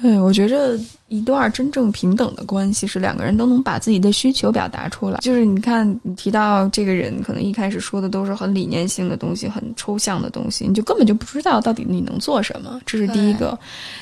[0.01, 0.79] 对，我觉着。
[1.11, 5.19] 一段真正平等的关系是两个人都能把自己的需求表达出来。
[5.19, 12.79] 就是你看，你提到这个人，可能一开始说的都是很理念性的东西，很抽象的东西，你就根本就不知道到底你能做什么。
[12.85, 13.59] 这是第一个。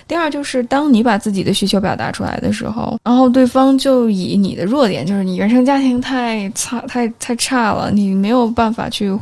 [0.08, 9.18] 第二就是，当你把自己的需求表达出来的时候，然后对方就以你的弱点，就是你原生家庭太差、太太差了，你没有办法去。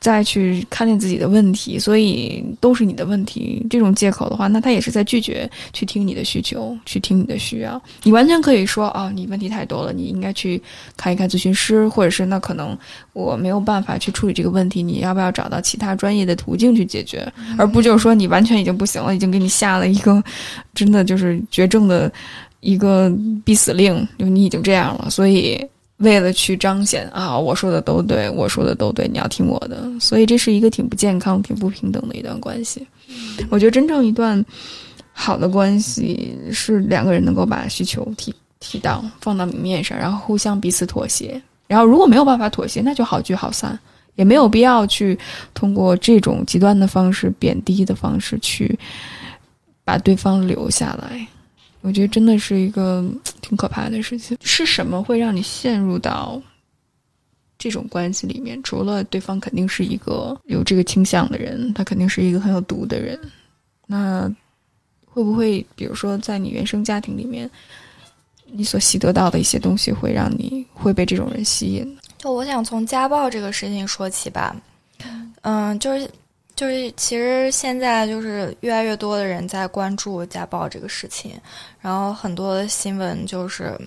[0.00, 3.66] 再去看见自己的问题，所以都是你的问题。
[3.68, 7.82] 这种借口的话，那他也是在拒绝去听你的需求，去听你的需要。
[8.04, 10.62] 你完全可以说啊，你问题太多了，你应该去
[10.96, 12.78] 看一看咨询师，或者是那可能
[13.12, 17.26] 我没有办法去处理这个问题，你要不要找到其他专业的途径去解决？
[17.56, 20.22] 而不就是说你完全已经不行了，已经给你下了一个
[20.74, 22.10] 真的就是绝症的
[22.60, 23.12] 一个
[23.44, 25.60] 必死令，就你已经这样了，所以。
[25.98, 32.86] 为了去彰显啊，我说的都对，我说的都对，你要听我的，所以这是一个挺不健康、挺不平等的一段关系。
[33.50, 34.44] 我觉得真正一段
[35.12, 41.40] 好的关系是两个人能够把需求提提到、放到明面上，然后互相彼此妥协。
[41.66, 43.78] 然后如果没有办法妥协，那就好聚好散，
[44.14, 45.18] 也没有必要去
[45.52, 48.78] 通过这种极端的方式、贬低的方式去
[49.84, 51.26] 把对方留下来。
[51.80, 53.04] 我觉得真的是一个
[53.40, 54.36] 挺可怕的事情。
[54.42, 56.40] 是什么会让你陷入到
[57.56, 58.60] 这种关系里面？
[58.62, 63.18] 除了对方肯定是一个有这个倾向的人，他肯定是一个很有毒的人。
[63.86, 64.30] 那
[65.06, 67.50] 会不会，比如说，在你原生家庭里面，
[68.46, 71.98] 你所习得到的一些东西，会让你会被这种人吸引？
[72.18, 74.54] 就我想从家暴这个事情说起吧。
[75.42, 76.10] 嗯，就是。
[76.58, 81.30] 就是其实现在就是越来越多的人在关注家暴这个事情，
[81.80, 83.78] 然后很多的新闻就是，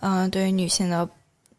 [0.00, 1.08] 嗯，对于女性的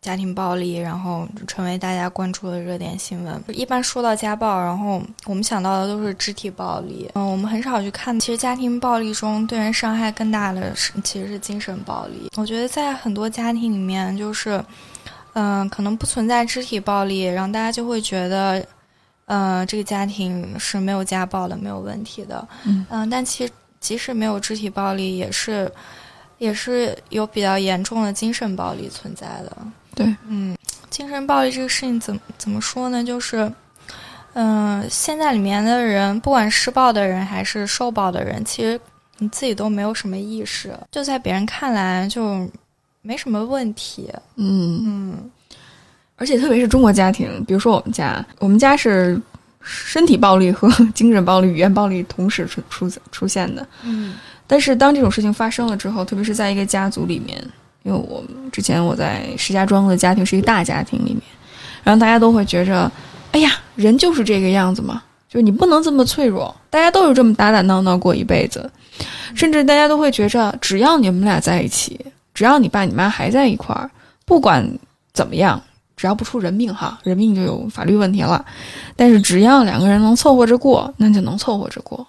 [0.02, 3.44] 家庭暴力，然后成为大家关注的热点新闻。
[3.48, 12.30] 一般说到家暴，然后我们想到的都是肢体暴力，嗯，我们很少去看，其实家庭暴力中对人伤害更大的是其实是精神暴力。
[12.38, 14.64] 我觉得在很多家庭里面，就是，
[15.34, 18.64] 嗯，可能不存在肢体暴力，然后大家就会觉得。
[19.26, 22.46] 呃，这个家庭是没有家暴的，没有问题的。
[22.66, 25.72] 嗯，但其实即使没有肢体暴力，也是
[26.38, 29.58] 也是有比较严重的精神暴力存在的。
[29.96, 30.58] 对，嗯，
[30.90, 33.04] 精神暴力这个事情怎么怎么说呢？
[33.04, 33.52] 就是，
[34.34, 38.80] 嗯，现在里面的人，不管施暴的人还是受暴的人，其实
[39.20, 42.46] 你自己都没有什么意识，就在别人看来就
[43.02, 44.12] 没什么问题。
[44.36, 45.32] 嗯嗯。
[46.16, 49.20] 而且特别是中国家庭，比如说我们家，我们家是
[49.62, 53.68] 身体暴力和 精神暴力、语言暴力同时出出出现的。
[53.84, 57.38] 嗯，但是当这种事情发生了之后，特别是在一个家族里面，
[57.84, 61.22] 因为我之前我在石家庄的家庭是一个大家庭里面，
[61.84, 62.90] 然后大家都会觉着，
[63.32, 68.70] 哎呀，人就是这个样子嘛，就你不能这么脆弱，大家都是这么打打闹闹过一辈子，
[69.34, 72.00] 甚至大家都会觉着，只要你们俩在一起，
[72.34, 73.90] 只要你爸你妈还在一块儿，
[74.26, 74.70] 不管
[75.12, 75.62] 怎么样。
[75.96, 78.46] 只要不出人命哈，人命就有法律问题了。
[78.96, 82.06] 但是只要两个人能凑合着过，那就能凑合着过。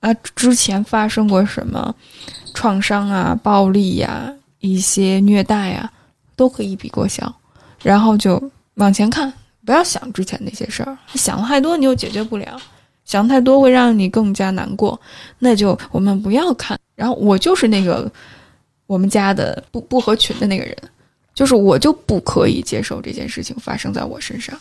[0.00, 1.94] 啊，之前发生过什么
[2.54, 5.90] 创伤啊、暴力呀、一些虐待呀，
[6.36, 7.34] 都可以一笔勾销，
[7.82, 8.40] 然后就
[8.74, 9.32] 往前看，
[9.64, 10.96] 不要想之前那些事儿。
[11.14, 12.56] 想的太多，你又解决不了；
[13.04, 15.00] 想太多会让你更加难过，
[15.38, 16.78] 那就我们不要看。
[16.94, 18.10] 然后我就是那个
[18.86, 20.76] 我们家的不不合群的那个人，
[21.36, 24.58] 就是我就不可以接受这件事情发生在我身上。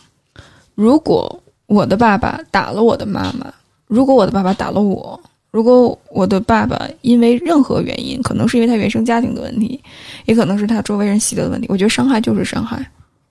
[0.75, 3.51] 如果我的爸爸打了我的妈妈，
[3.87, 5.19] 如果我的爸爸打了我，
[5.51, 9.81] 如果我的爸爸因为任何原因，可能是因为他原生家庭的问题，
[10.25, 12.85] 也可能是他周围人习得的问题，我觉得伤害就是伤害。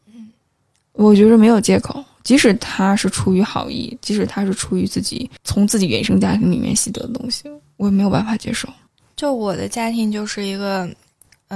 [0.06, 0.30] 嗯，
[0.94, 2.02] 我觉得没有借口。
[2.22, 7.42] 即使他是出于好意，即使他是出于自己从自己原生家庭里面习得的东西，
[7.76, 8.66] 我也没有办法接受。
[9.14, 10.88] 就我的家庭就是一个，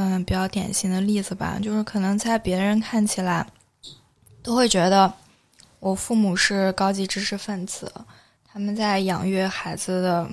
[0.01, 1.59] 嗯，比较典型的例子吧。
[1.61, 3.45] 就是可能在别人看起来，
[4.45, 5.13] 都会觉得
[5.81, 7.93] 我父母是高级知识分子，
[8.47, 10.31] 他们在养育孩子的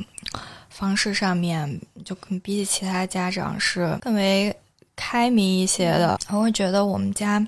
[0.69, 4.56] 方式上面，就比起其他家长是更为
[4.95, 6.19] 开明一些的。
[6.30, 7.43] 我会觉得我们家。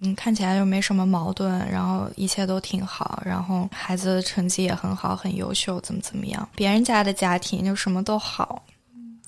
[0.00, 6.48] 嗯，看起来就没什么矛盾，然后一切都挺好，然后孩子成绩也很好，很优秀，怎么怎么样？
[6.54, 8.62] 别人家的家庭就什么都好，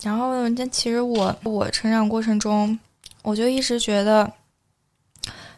[0.01, 2.77] 然后但其实我我成长过程中，
[3.21, 4.31] 我就一直觉得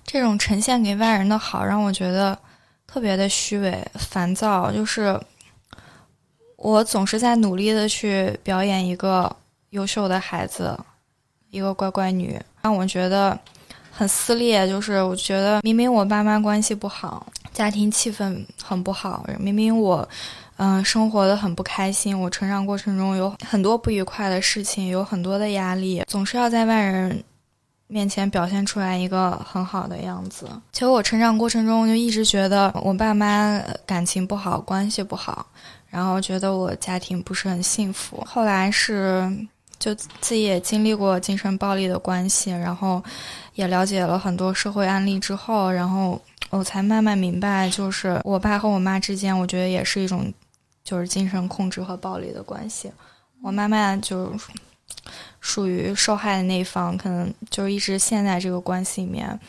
[0.05, 2.37] 这种呈现给外人的好，让我觉得
[2.85, 4.71] 特别的虚伪、烦躁。
[4.71, 5.19] 就是
[6.57, 9.35] 我总是在努力的去表演一个
[9.69, 10.77] 优秀的孩子，
[11.49, 13.39] 一个乖乖女，让我觉得。
[13.95, 20.09] 很撕裂，就是我觉得明明我爸妈关系不好，家庭气氛很不好，明明我，
[20.57, 27.23] 嗯，生活的很不开心，我成长过程中有很多不愉快的事情，有很多的压力，总是要在外人
[27.87, 30.47] 面前表现出来一个很好的样子。
[30.71, 35.45] 其实我成长过程中就一直觉得我爸妈感情不好，关系不好，
[35.89, 38.23] 然后觉得我家庭不是很幸福。
[38.27, 39.31] 后来是。
[39.79, 43.03] 就自己也经历过精神暴力的关系，然后
[43.55, 50.31] 也了解了很多社会案例之后，然后我才慢慢明白，就是我爸和我妈之间，我觉得也是一种
[50.83, 52.91] 就是精神控制和暴力的关系。
[53.41, 54.33] 我妈妈就
[55.41, 59.39] 属于受害的那一方，可能就一直陷在这个关系里面，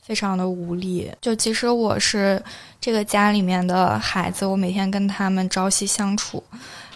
[0.00, 1.10] 非常的无力。
[1.20, 2.40] 就即使我是
[2.80, 6.42] 这个家里面的孩子，我每天跟他们朝夕相处。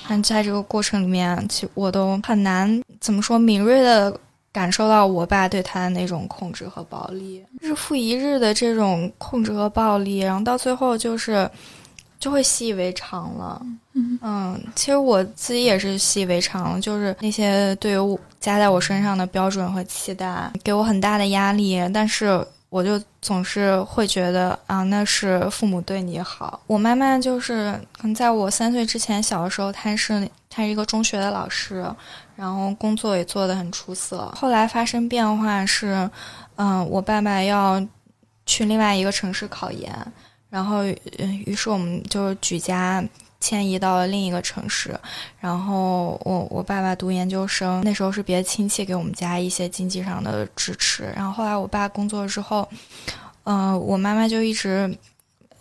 [0.08, 4.16] 但在这个过程里面，其我都很难怎么说敏锐的
[4.50, 11.48] 感受到我爸对他的那种控制和暴力，日复一日的这种控制和暴力，然后到最后就是
[12.20, 13.60] 就会习以为常了。
[13.94, 22.46] 嗯，其实我自己也是习以为常，就是那些对于我加在我身上的标准和期待，给我很大的压力，但是。
[22.70, 26.60] 我就总是会觉得啊，那是父母对你好。
[26.68, 31.84] 我妈妈就是可能在我三岁之前，小的时候，她是她是一个中学的老师，
[32.36, 34.32] 然后工作也做得很出色。
[34.36, 36.08] 后来发生变化是，
[36.54, 37.84] 嗯，我爸爸要
[38.46, 39.92] 去另外一个城市考研，
[40.50, 40.82] 然后
[41.18, 43.02] 嗯于是我们就举家。
[43.42, 44.94] 迁移到了另一个城市，
[45.40, 52.68] 然后我我爸爸读研究生，那时候是别的亲戚给我们家一些经济上的支持，然后后来我爸工作之后，
[53.44, 54.94] 嗯，我妈妈就一直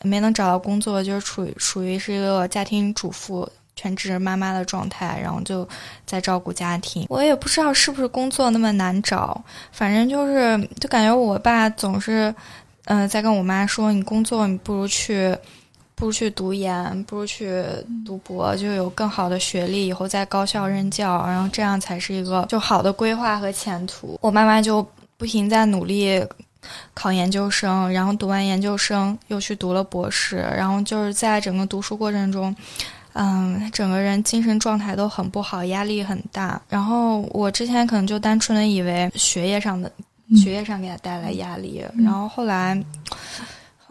[0.02, 5.65] 没能找到工作，就是处于属于是一个家庭主妇、全职妈妈的状态，然后就
[6.06, 7.06] 在照顾家庭。
[7.08, 12.36] 我也不知道是不是工作那么难找，反正就是就感觉我爸总是，
[12.86, 15.36] 嗯，在跟我妈说，你工作你不如去。
[15.96, 17.62] 不如去读研，不如去
[18.06, 24.18] 读博，就有更好的学历，以后在高校任教，然后这样才是一个就好的规划和前途。
[24.22, 24.82] 我妈妈就
[25.18, 26.26] 不停在努力
[26.94, 32.56] 考研究生，然后读完研究生又去读了博士，然后就是在整个读书过程中，
[33.12, 36.62] 嗯，整个人精神状态都很不好，压力很大。
[36.70, 39.92] 然后我之前可能就单纯的以为学业上的
[40.36, 42.84] 学业上给他带来压力，然后后来。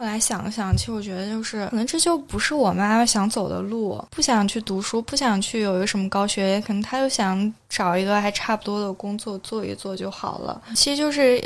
[0.01, 10.61] 后来想了想，其实我觉得就是，可能这就不是我妈妈想走的路，不想去读书，不想去有一个什么高学历，可能她就想找一个还差不多的工作做一做就好了。
[10.73, 11.43] 其实就是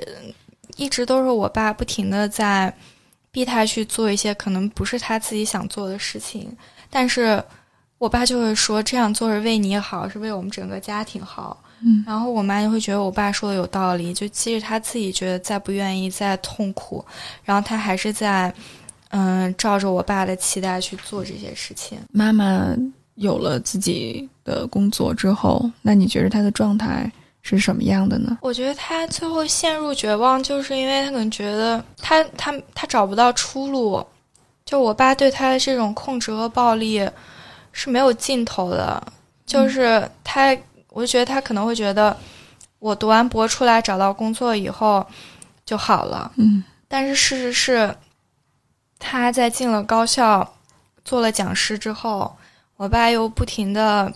[0.75, 2.71] 一直都是我爸不停的在
[3.31, 6.55] 逼他去做一些可能不是他自己想做的事情，
[6.91, 7.43] 但是
[7.97, 11.59] 我爸就会说这样做是为你好，是为我们整个家庭好。
[11.85, 17.03] 嗯，然后我妈就会觉得我爸说的有道理，就即使他自己觉得再不愿意、再痛苦，
[17.43, 18.53] 然后他还是在，
[19.09, 21.97] 嗯，照着我爸的期待去做这些事情。
[22.11, 22.73] 妈妈
[23.15, 28.37] 有了自己的工作之后，那你觉得她的状态是什么样的呢？
[28.41, 34.01] 我觉得她最后陷入绝望，就是因为他可能觉得他他他找不到出路，
[34.63, 37.05] 就我爸对他的这种控制和暴力
[37.73, 39.05] 是没有尽头的，
[39.45, 40.57] 就是他。
[40.93, 42.15] 我就觉得他可能会觉得，
[42.77, 45.05] 我读完博出来找到工作以后
[45.65, 46.31] 就好了。
[46.37, 47.95] 嗯，但是事实是，
[48.99, 50.47] 他在进了高校，
[51.03, 52.33] 做了讲师之后，
[52.77, 54.13] 我爸又不停的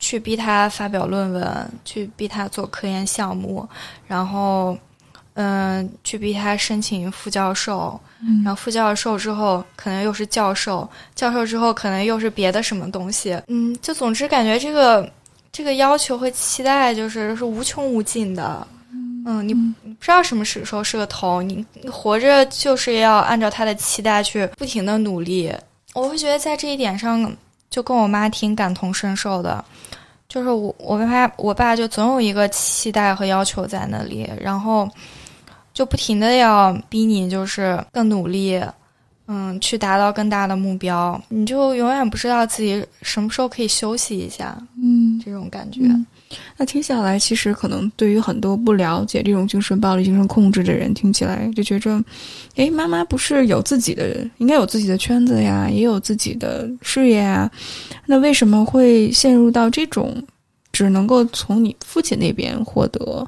[0.00, 3.68] 去逼他发表论文，去逼他做科研项目，
[4.08, 4.76] 然后，
[5.34, 7.98] 嗯，去逼他申请副教授，
[8.44, 15.08] 然后副教授之后可能又是教授，教授之后可能又是别的什么东西，嗯，就总之感觉这个
[15.52, 18.66] 这个要求和期待就是是无穷无尽的，
[19.26, 25.52] 嗯，你你不知道什么时候是个头，你你活着就是要按照他的期待去不停的努力，
[25.94, 27.32] 我会觉得在这一点上。
[27.70, 29.64] 就跟我妈挺感同身受的，
[30.28, 34.90] 就是我我爸我爸就总有一个期待和要求在那里，然后
[35.72, 38.60] 就不停的要逼你，就是更努力，
[39.32, 45.82] 嗯，去达到更大的目标，你就永远不知道自己什么时候可以休息一下，嗯，这种感觉。
[46.56, 52.02] 那听下来，其实可能对于很多不了解这种精神暴力、精神控制的人，听起来就觉着，
[52.56, 57.48] 诶，妈妈不是有自己的，应该有自己的圈子呀，也有自己的事业啊，
[58.06, 60.20] 那为什么会陷入到这种
[60.72, 63.24] 只能够从你父亲那边获得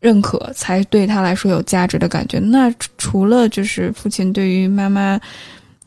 [0.00, 2.38] 认可，才对他来说有价值的感觉？
[2.38, 5.20] 那除了就是父亲对于妈妈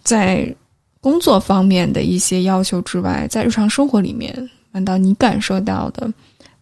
[0.03, 0.55] 在
[1.01, 4.49] 工作方面的一些要求之外，在日常生活里面。
[4.75, 6.11] 难道你感受到的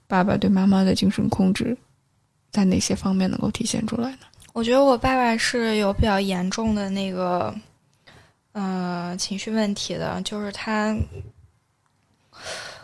[0.06, 1.78] 爸爸对妈妈的精神控制，
[2.52, 4.18] 在哪些方面能够体现出来呢？
[4.52, 7.56] 我觉得我爸爸是有比较严重的那个，
[8.52, 10.94] 呃，情绪问题的，就是他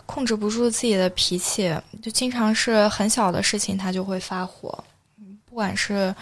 [0.07, 4.83] 控制不住自己的脾气，就经常是很小的事情他就会发火，
[5.45, 6.15] 不管是。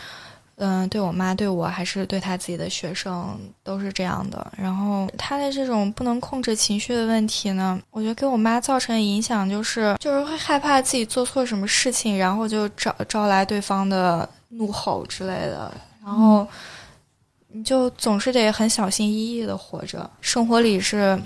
[0.57, 4.49] 嗯，对我妈、对我还是对他自己的学生都是这样的。
[4.57, 15.69] 然后他的这种不能控制情绪的问题呢，我觉得给我妈造成的影响就是，就是会害怕自己做错什么事情，然后就招招来对方的怒吼之类的。
[16.01, 16.47] 然后
[17.49, 21.21] 你就总是得很小心翼翼的活着，生活里是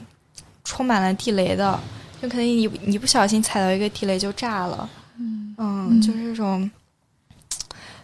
[0.64, 1.80] 充满了地雷的，
[2.22, 4.90] 就可能你你不小心踩到一个地雷就炸了。
[5.18, 6.70] 嗯嗯，就是这种。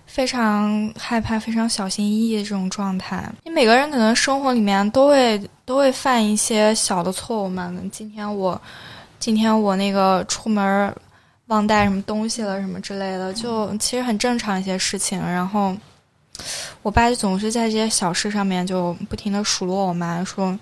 [0.06, 3.30] 非常害怕，非常小心翼翼的这种状态。
[3.44, 7.70] 你每个人可能生活里面都会都会犯一些小的错误嘛。
[7.92, 8.62] 今天我，
[9.20, 10.96] 今天我那个出门
[11.48, 15.20] 忘带什么东西了，什么之类的，就其实很正常一些事情。
[15.20, 15.76] 然后
[16.82, 20.58] 我爸就总是在这些小事上面就不停的数落我妈，说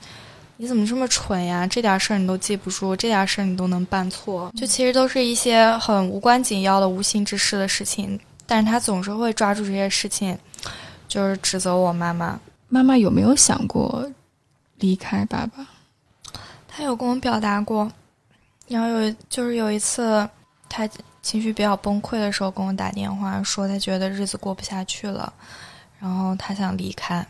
[0.64, 1.68] 你怎么这么蠢呀？
[1.68, 4.50] 这点事儿你都记不住，这点事儿你都能办错。
[4.56, 8.18] 就其实都是一些很无关紧要的无心之事的事情。
[8.46, 10.40] 但是他总是会抓住这些事情，
[11.10, 12.40] 就是指责我妈妈。
[12.70, 14.10] 妈妈有没有想过
[14.78, 15.68] 离开爸爸？
[16.66, 17.92] 他有跟我表达过，
[18.70, 20.26] 然后有就是有一次，
[20.70, 20.88] 他
[21.22, 25.34] 情绪比较崩溃的时候，跟我打电话说他觉得日子过不下去了，
[26.00, 27.28] 然后他想离开。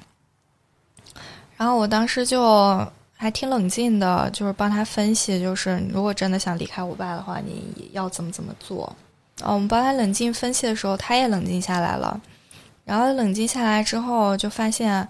[1.57, 8.83] 然后我当时就还挺冷静的，就是帮他分析，就是如果真的想离开我爸的话，你要怎么怎么做。
[9.41, 12.19] 哦，我们帮他冷静分析的时候，他也冷静下来了。
[12.85, 15.07] 然后冷静下来之后，就发现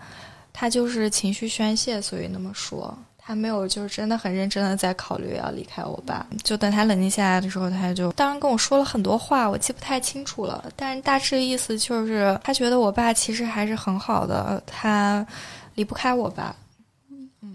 [0.53, 6.25] 他就是情绪宣泄，所以那么说，他没有就是真的很认真的在考虑要离开我爸。
[6.43, 15.25] 就等他冷静下来的时候，他就当然跟我说了很多话，我记不太清楚了，但是大致意思就是他觉得我爸其实还是很好的，他
[15.73, 16.55] 离不开我爸。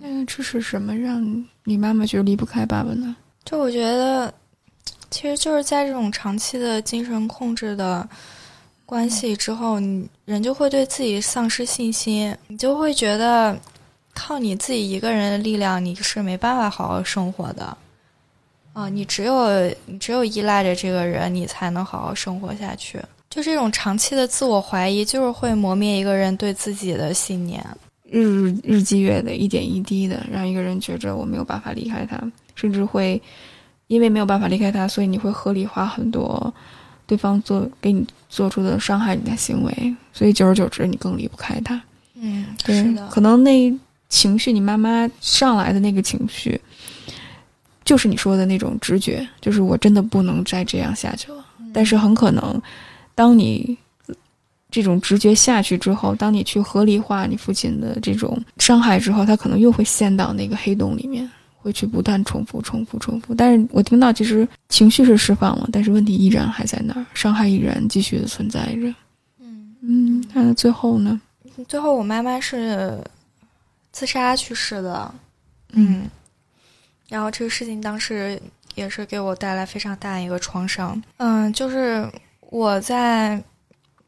[0.01, 3.17] 那这是什么让你妈妈觉得离不开爸爸呢？
[3.45, 4.33] 就我觉得。
[5.11, 8.07] 其实就是在这种长期的精神控制的
[8.85, 13.59] 关系之后，你人就会对自己丧失信心，你就会觉得
[14.13, 17.75] 靠你自己一个人的力量你是没办法好好生活的，
[18.75, 19.49] 啊，你只有
[19.87, 23.01] 你只有依赖着这个人，你才能好好生活下去。
[23.31, 27.67] 就这种长期的自我怀疑，就是会磨灭一个人对自己的信念，
[28.11, 32.21] 日日积月累，一点一滴的，让一个人觉着我没有办法离开他，
[32.55, 33.21] 甚至会。
[33.87, 36.53] 因为没有办法离开他，所以你会合理化很多
[37.07, 41.81] 对方做给你做出的伤害你的行为，所以久而久之你更离不开他。
[42.13, 43.75] 嗯，对，可能那
[44.11, 46.61] 情绪，你妈妈上来的那个情绪，
[47.83, 51.43] 就是你说的那种直觉，就是我真的不能再这样下去了。
[51.73, 52.61] 但是很可能，
[53.15, 53.75] 当你
[54.71, 61.29] 这种直觉下去之后，当你去合理化你父亲的这种伤害之后，他可能又会陷到那个黑洞里面。
[61.61, 68.95] 会去不断重复、重复、重复，但是我听到其实情绪是释放了，但是问题依然还在那儿，伤害依然继续的存在着。
[69.41, 71.21] 嗯嗯，那最后呢？
[71.67, 72.97] 最后我妈妈是
[73.91, 75.13] 自杀去世的。
[75.73, 76.09] 嗯，
[77.09, 78.41] 然后这个事情当时
[78.77, 81.03] 也是给我带来非常大一个创伤。
[81.17, 82.09] 嗯，就是
[82.51, 83.43] 我在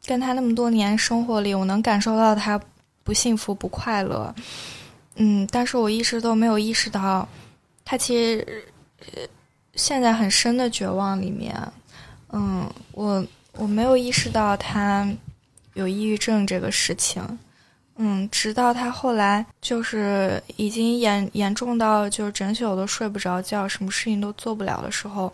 [0.06, 2.60] 跟他那么多年生活里，我能感受到他
[3.04, 4.34] 不幸福、不快乐。
[5.16, 7.28] 嗯，但是我一直都没有意识到。
[7.84, 8.64] 他其实
[9.74, 11.54] 陷在很深的绝望里面。
[12.32, 13.24] 嗯，我
[13.56, 15.08] 我没有意识到他
[15.74, 17.22] 有抑郁症这个事情。
[17.96, 25.30] 嗯，直到他后来就是已经严严重到就是整宿都睡不着觉，什么事情都做不了的时候，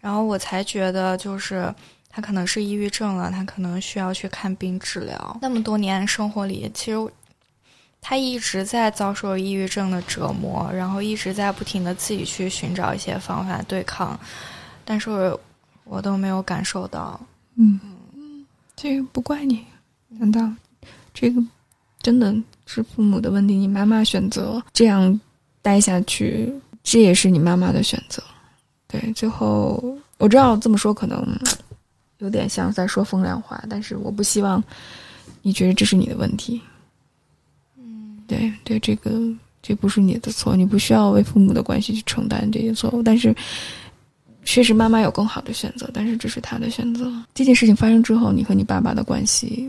[0.00, 1.74] 然后我才觉得就是
[2.08, 5.38] 他可能是抑郁症了，他可能需要去看病治疗。
[5.40, 7.12] 那么多年生活里，其实
[8.00, 14.18] 他一直在遭受抑郁症的折磨，然后一直在不停的自己去寻找一些方法对抗，
[14.84, 15.36] 但是
[15.84, 17.20] 我都没有感受到。
[17.56, 17.78] 嗯，
[18.76, 19.64] 这个不怪你，
[20.08, 20.48] 难道
[21.12, 21.42] 这个？
[22.00, 22.32] 真的
[22.64, 23.54] 是父母的问题。
[23.54, 25.20] 你妈妈选择这样
[25.60, 26.54] 待下去，
[26.84, 28.22] 这也是你妈妈的选择。
[28.86, 31.20] 对，最后我知道这么说可能
[32.18, 34.62] 有点像在说风凉话，但是我不希望
[35.42, 36.60] 你觉得这是你的问题。
[37.76, 39.20] 嗯，对对，这个
[39.62, 43.02] 这不是你的错，你不需要为父母的关系去承担这些错误。
[43.02, 43.34] 但是
[44.44, 47.12] 确实，妈妈有更好的选择，但是这是她的选择。
[47.34, 49.68] 这件事情发生之后，你和你爸爸的关系。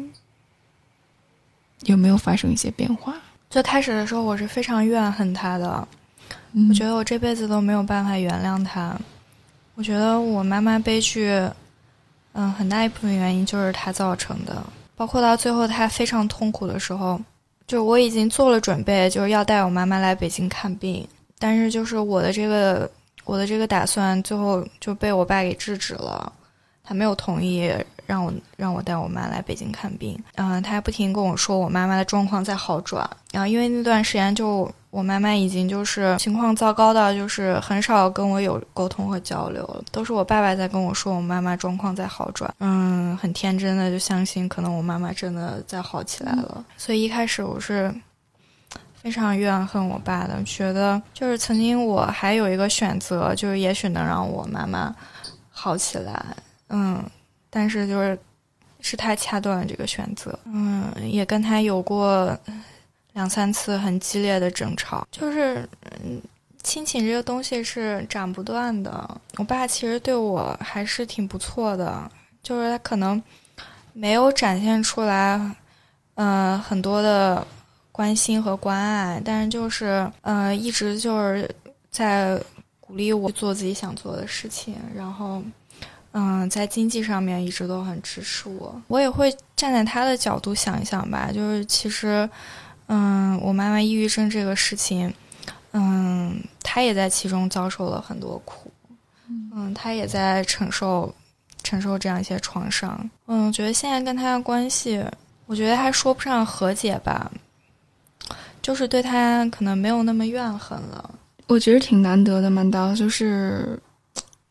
[1.85, 3.15] 有没有发生一些变化？
[3.49, 5.87] 最开始的时候，我是非常怨恨他的，
[6.67, 8.99] 我觉得我这辈子都没有办法原谅他。
[9.75, 11.31] 我觉得我妈妈悲剧，
[12.33, 14.63] 嗯，很大一部分原因就是他造成的。
[14.95, 17.19] 包括到最后他非常痛苦的时候，
[17.67, 21.07] 就我已经做了准备，就是要带我妈妈来北京看病，
[21.37, 22.89] 但是就是我的这个
[23.25, 26.31] 我的这个打算，最后就被我爸给制止了，
[26.83, 27.71] 他没有同意。
[28.09, 47.93] 让我让我带我妈来北京看病，嗯，他还不停跟我说我妈妈的状况在好转，然后因为那段时间就我妈妈已经就是情况糟糕到就是很少跟我有沟通和交流了，都是我爸爸在跟我说我妈妈状况在好转，嗯，很天真的就相信可能我妈妈真的在好起来了，所以一开始我是
[48.95, 54.95] 非常怨恨我爸的，觉得就是曾经我还有一个选择，就是也许能让我妈妈
[55.49, 56.25] 好起来，
[56.69, 57.03] 嗯。
[57.51, 58.19] 但是就是，
[58.79, 60.37] 是他掐断了这个选择。
[60.45, 62.37] 嗯，也跟他有过
[63.19, 65.05] 两三次很激烈的争吵。
[65.11, 66.21] 就是，嗯，
[66.63, 69.21] 亲情这个东西是斩不断的。
[69.35, 72.09] 我爸其实对我还是挺不错的，
[72.41, 73.21] 就是他可能
[73.91, 75.37] 没有展现出来，
[76.15, 77.45] 嗯，很多的
[77.91, 81.53] 关心和关爱，但是就是，呃，一直就是
[81.91, 82.41] 在
[82.79, 85.43] 鼓励我做自己想做的事情，然后。
[86.11, 91.29] 嗯，在经济上面一直都很支持我，我也会站在他的角度想一想吧。
[91.31, 92.27] 就是其实，
[92.89, 95.13] 嗯，我妈妈抑郁症这个事情，
[95.71, 98.71] 嗯，她也在其中遭受了很多苦，
[99.27, 101.13] 嗯，她也在承受
[101.63, 103.09] 承受这样一些创伤。
[103.27, 105.01] 嗯，我觉得现在跟她的关系，
[105.45, 107.31] 我觉得还说不上和解吧，
[108.61, 111.09] 就是对她可能没有那么怨恨了。
[111.47, 113.79] 我觉得挺难得的，曼刀就是。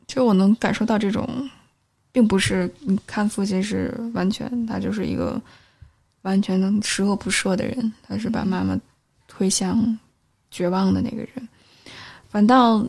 [0.07, 1.29] 就我能感受到这种，
[2.11, 5.39] 并不是你看父亲是完全，他就是一个
[6.29, 8.79] 完全能十恶不赦的人，他是把妈妈
[9.27, 9.99] 推向
[10.51, 11.49] 绝望的那个人，
[12.29, 12.87] 反倒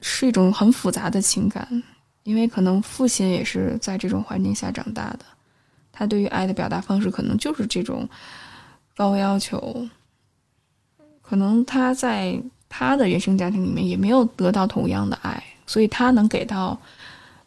[0.00, 1.66] 是一种很复杂的情感，
[2.22, 5.20] 因为可能父亲也是在这种环境下长大的，
[5.90, 8.08] 他对于爱的表达方式可能就是这种
[8.96, 9.84] 高要求，
[11.20, 15.42] 可能他在他的原生家庭里面也没有得到同样的爱。
[15.66, 16.80] 所以他能给到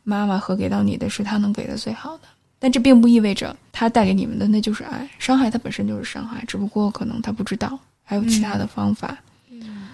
[0.03, 2.27] 妈妈和给到你的是他能给的最好的，
[2.63, 5.09] 但这并不意味着他带给你们的那就是爱。
[5.17, 9.17] 伤害它本身就是伤害，只不过可能他不知道还有其他的方法。
[9.49, 9.87] 嗯，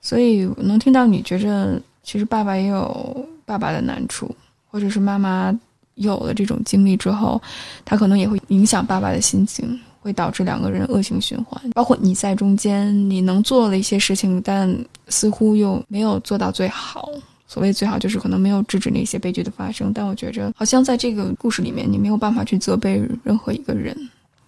[0.00, 4.32] 所以能听到你觉着其实爸爸也有爸爸的难处，
[4.70, 5.52] 或者是妈妈
[5.96, 7.42] 有了这种经历之后，
[7.84, 11.70] 他可能也会影响爸爸的心情，会导致两个人恶性循环。
[11.72, 14.72] 包括你在中间，你能做了一些事情，但
[15.08, 17.10] 似乎又没有做到最好。
[17.48, 23.96] 所谓最好就是可能没有制止那些悲剧的发生，但我觉着好像在这个故事里面，你没有办法去责备任何一个人，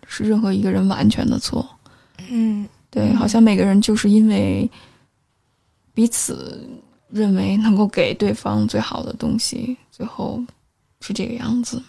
[0.06, 1.68] 是任何一个人完全的错。
[2.28, 4.68] 嗯，对，好像每个人就是因为
[5.94, 6.68] 彼此
[7.08, 10.42] 认为能够给对方最好的东西，最后
[11.00, 11.80] 是这个样子，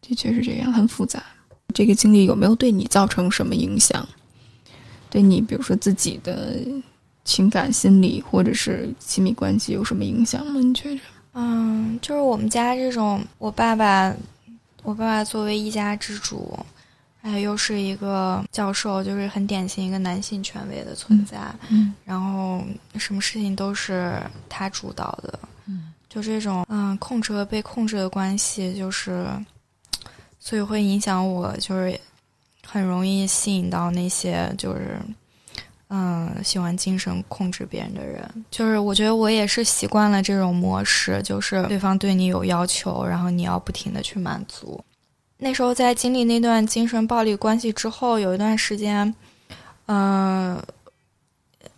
[0.00, 1.22] 的确是这样，很复杂。
[1.72, 4.06] 这个经历有没有对你造成什么影响？
[5.10, 6.60] 对你，比如说自己的。
[7.26, 10.60] 情感、心理或者是亲密关系有什么影响吗？
[10.60, 11.02] 你觉着？
[11.34, 14.14] 嗯，就是我们家这种，我爸爸，
[14.84, 16.56] 我爸爸作为一家之主，
[17.22, 21.36] 哎，又是一个教授，就是很典型一个男性权威的存在。
[21.68, 22.62] 嗯，然后
[22.96, 24.18] 什么事情都是
[24.48, 25.38] 他主导的。
[25.66, 29.26] 嗯，就这种嗯控制和被控制的关系，就是
[30.38, 32.00] 所以会影响我，就是
[32.64, 34.96] 很容易吸引到那些就是。
[35.88, 38.28] 嗯，喜欢精神控制别人的人。
[38.50, 44.82] 就是我觉得我也是习惯了这种模式，就是对方对你有要求，然后你要不停的去满足。
[45.38, 49.14] 那时候在经历那段精神暴力关系之后，有一段时间，
[49.86, 50.60] 嗯，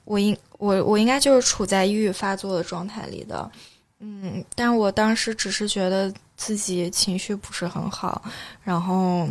[0.05, 3.51] 我应我我应该就是处在抑郁发作的状态里的，
[3.99, 8.23] 嗯，但我当时只是觉得自己情绪不是很好，
[8.63, 9.29] 然后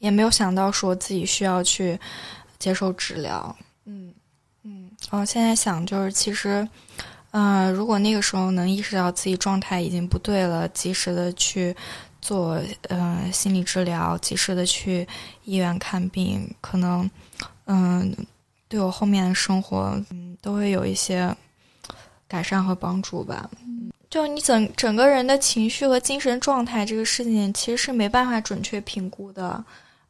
[0.00, 1.98] 也没有想到说自己需要去
[2.62, 3.56] 接受治疗，
[3.86, 4.14] 嗯
[4.62, 6.68] 嗯，哦，现在想就是其实，
[7.32, 11.74] 嗯，如果那个时候能意识到自己状态已经不对了，及时的去。
[12.24, 15.04] 做呃心理治疗，及时的去
[15.42, 17.10] 医院看病，可能
[17.64, 18.14] 嗯
[18.68, 21.36] 对我后面的生活嗯都会有一些
[22.28, 23.50] 改善和帮助吧。
[24.08, 29.64] 就你整整个人的情绪和精神状态这个事情，其实是没办法准确评估的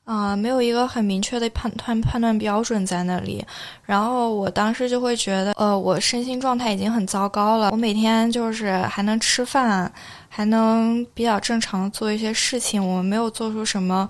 [0.04, 3.44] 啊，没有一个很明确的判断判断标准在那里。
[3.84, 9.92] 然后我当时就会觉得，呃，我身心状态已经很糟糕了，我每天就是还能吃饭。
[10.34, 14.08] 还能比较正常做一些事情，我没有做出什么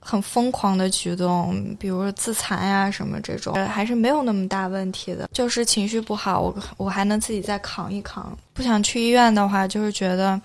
[0.00, 5.28] 很疯狂的举动，比如自残呀什么这种，还是没有那么大问题的。
[5.32, 8.36] 就是情绪不好，我我还能自己再扛一扛。
[8.52, 10.40] 不想去医院的话，就是觉得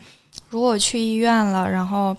[0.48, 2.16] 如果我去医院了，然后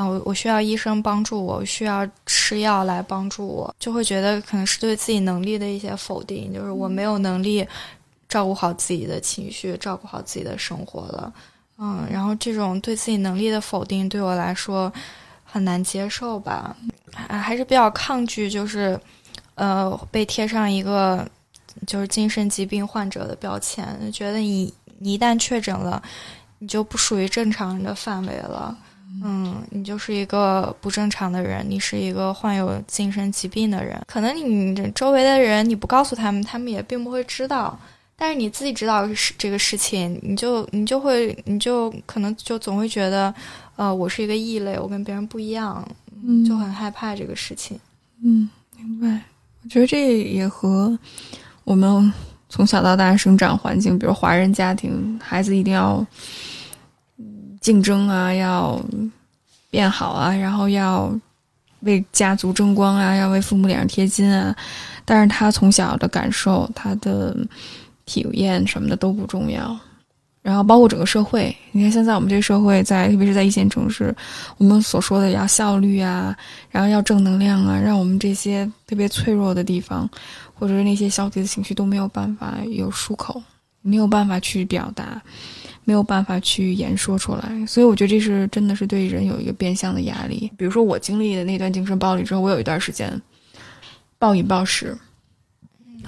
[0.00, 7.66] 啊，我我需要医生帮助我，需要吃药来帮助我，就会觉得可能是对自己能力的一些否定，就是我没有能力
[8.26, 11.32] 照顾好自己的情绪，照顾好自己的生活了。
[11.76, 14.90] 嗯，然后这种对自己能力的否定对我来说
[15.44, 16.74] 很难接受吧，
[17.12, 18.98] 还还是比较抗拒，就是
[19.56, 21.28] 呃被贴上一个
[21.86, 26.02] 就是精神疾病患者的标签，觉得你你一旦确诊了，
[26.58, 28.76] 你就不属于正常人的范围了，
[29.22, 37.78] 嗯，你就是一个不正常的人，你是一个患有精神疾病的人，可能你周围的人你不告诉他们，他们也并不会知道。
[38.16, 43.34] 但是你自己知道是这个事情，你就你就会你就可能就总会觉得，
[43.76, 45.86] 呃，我是一个异类，我跟别人不一样，
[46.22, 47.78] 嗯就很害怕这个事情。
[48.22, 49.22] 嗯，明白。
[49.62, 50.98] 我觉得这也和
[51.64, 52.12] 我们
[52.50, 56.06] 从小到大生长环境，比如华人家庭，孩子一定要
[57.60, 58.80] 竞争啊，要
[59.70, 61.12] 变好啊，然后要
[61.80, 64.56] 为家族争光啊，要为父母脸上贴金啊。
[65.04, 67.36] 但是他从小的感受，他的。
[68.06, 69.78] 体验什么的都不重要，
[70.42, 74.12] 然后包括整个社会，你看现在我们这个社会，在特别是在一线城市，
[74.58, 76.36] 我们所说的要效率啊，
[76.70, 80.10] 然后要正能量啊，让我们这些特别脆弱的地方，
[80.54, 83.40] 或者是那些消极的情绪都没有办法有出口，
[83.80, 85.22] 没有办法去表达，
[85.84, 90.50] 没有办法去言说出来，所以我觉得这是真的是对人有一个变相的压力。
[90.56, 93.20] 比如说我经历的那段精神暴力之后，我有一段时间
[94.18, 94.96] 暴饮暴食，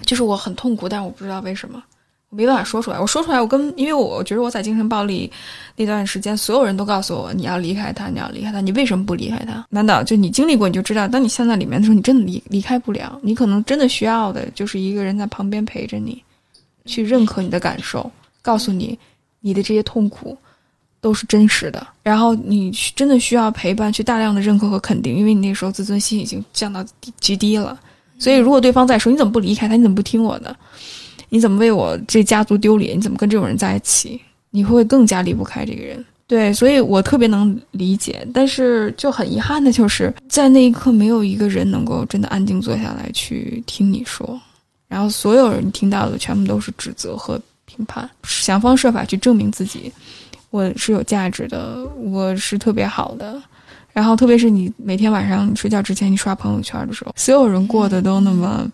[0.05, 1.83] 就是我很痛苦，但我不知道为什么。
[2.29, 5.31] 我没办法说出来，我说出来，我跟因为我觉得我在精神暴力
[5.77, 9.67] 那段时间，所有人都告诉我你要离开他，你要离开他，你为什么不离开他？
[9.69, 16.23] 难道就你经历过你就知道，当你陷在里面的时候，你真的离离开不了，你可能真的需要的就是一个人在旁边陪着你，
[16.87, 18.11] 去认可你的感受，
[18.41, 18.99] 告诉你
[19.43, 20.35] 你的这些痛苦
[21.03, 26.83] 都是真实的，然后你真的需要陪伴，去大量的认可和肯定，因为你那时候自尊心已经降到
[27.21, 27.79] 极低了，
[28.19, 30.57] 所以如果对方再说你怎么不离开他，你怎么不听我的？
[31.29, 32.97] 你怎么为我这家族丢脸？
[32.97, 34.21] 你怎么跟这种人在一起？
[34.51, 36.05] 你会更加离不开这个人？
[36.27, 44.41] 对，所以我特别能理解，但是就很遗憾的就是在那一刻，没有一个人能够真的安静坐下来去听你说，
[44.89, 47.41] 然后所有人听到的全部都是指责和
[47.75, 49.93] 评判，想方设法去证明自己，
[50.51, 53.41] 我是有价值的，我是特别好的。
[53.93, 58.71] 然后特别是你每天晚上睡觉之前，你刷朋友圈的时候，所有人过得都那么。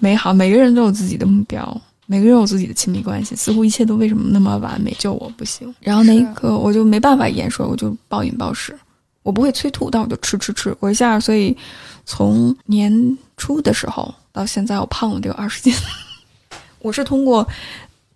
[0.00, 5.72] 美好，每个人都有自己的目标，每个人有自己的亲密关系，似乎一切都为什么那么完美，就我不行。
[5.80, 8.76] 然后那一刻，我就没办法言说，我就暴饮暴食，
[9.22, 11.56] 我不会催吐，但我就吃吃吃，我一下，所以
[12.04, 15.72] 从年初的时候到现在，我胖了得有二十斤。
[16.80, 17.46] 我是通过。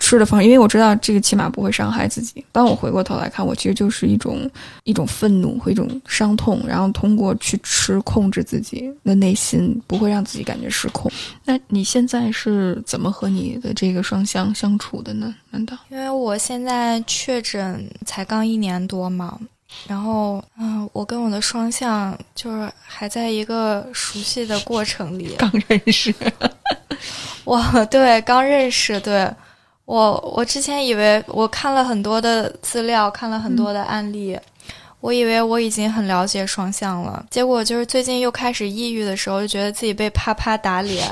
[0.09, 2.42] 吃的方式，因为我知道这个起码不会伤害自己。
[2.50, 4.50] 当我回过头来看，我其实就是一种
[4.84, 11.12] 一种愤怒和一种伤痛，然后通过去吃控制自己的内心，不会让自己感觉失控。
[11.44, 15.34] 那你现在是怎么和你的这个双向相处的呢？
[15.50, 19.38] 难道因为我现在确诊才刚一年多嘛？
[19.86, 26.14] 然后，嗯，我跟我的双向就是还在一个熟悉的过程里， 刚认识。
[27.44, 29.30] 哇，对，刚认识，对。
[29.89, 34.39] 我我之前以为我看了很多的资料，看了很多的案例，
[35.01, 41.11] 我以为我已经很了解双向了，结果就是最近又开始抑郁的时候，就觉得自己被啪啪打脸，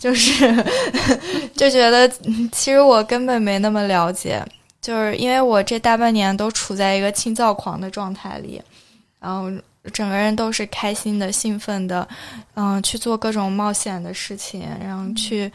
[0.00, 0.52] 就是
[1.54, 2.08] 就觉得
[2.50, 4.44] 其实我根本没那么了解，
[4.82, 8.60] 就是因为我这大半年都处在一个轻躁狂的状态里，
[9.20, 9.48] 然后
[9.92, 12.08] 整个人都是开心的、兴奋的，
[12.56, 15.48] 嗯，去做各种冒险的事情，然后去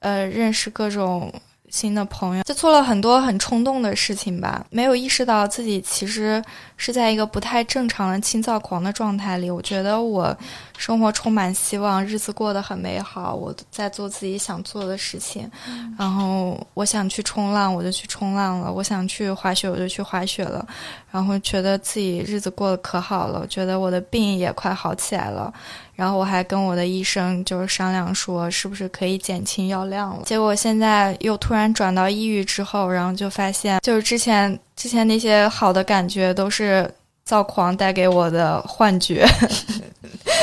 [0.00, 1.32] 呃认识各种。
[1.70, 6.42] 新的朋友就做了很多很冲动的事情吧，没有意识到自己其实
[6.76, 9.50] 是在一个不太正常的轻躁狂的状态里。
[9.50, 10.36] 我觉得我
[10.76, 15.50] 生活充满希望，日子过得很美好，我在做自己想做的事情。
[15.96, 20.66] 然后我想去冲浪，我就去冲浪了；我想去滑雪，我就去滑雪了。
[21.10, 25.52] 然后觉得自己日子过得可好了，觉得我的病也快好起来了。
[26.00, 30.22] 然后我还跟我的医生就是商量说，是不是可以减轻药量了。
[30.24, 36.90] 结果现在又突然转到抑郁之后，然后就发现，就是之前之前那些好的感觉都是
[37.22, 39.26] 躁狂带给我的幻觉。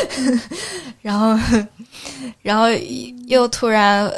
[1.01, 1.35] 然后，
[2.43, 2.65] 然后
[3.25, 4.13] 又突然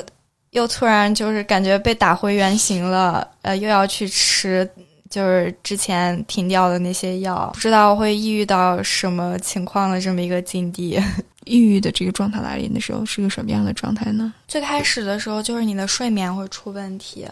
[0.50, 4.70] 又突然就是感觉被打回原形了，呃，又要去吃。
[5.10, 11.02] 就是之前停掉的那些药，不知道会抑郁到什么情况的这么一个境地。
[11.46, 14.32] 抑郁的这个状态来临的时候是个什么样的状态呢？
[14.48, 17.28] 最开始的时候就是你的睡眠会出问题，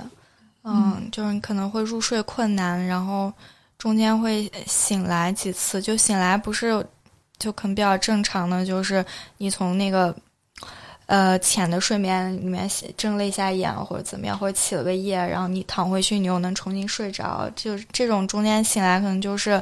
[0.64, 3.32] 嗯，就是你可能会入睡困难，然后
[3.78, 6.84] 中间会醒来几次，就醒来不是
[7.38, 9.06] 就可能比较正常的，就是
[9.38, 10.16] 你从那个。
[11.08, 17.50] 呃，浅的睡眠里面睁了一下眼，或者怎么样，或者起了个夜，然后你躺回去，你又能重新睡着。
[17.56, 19.62] 就这种中间醒来，可能就是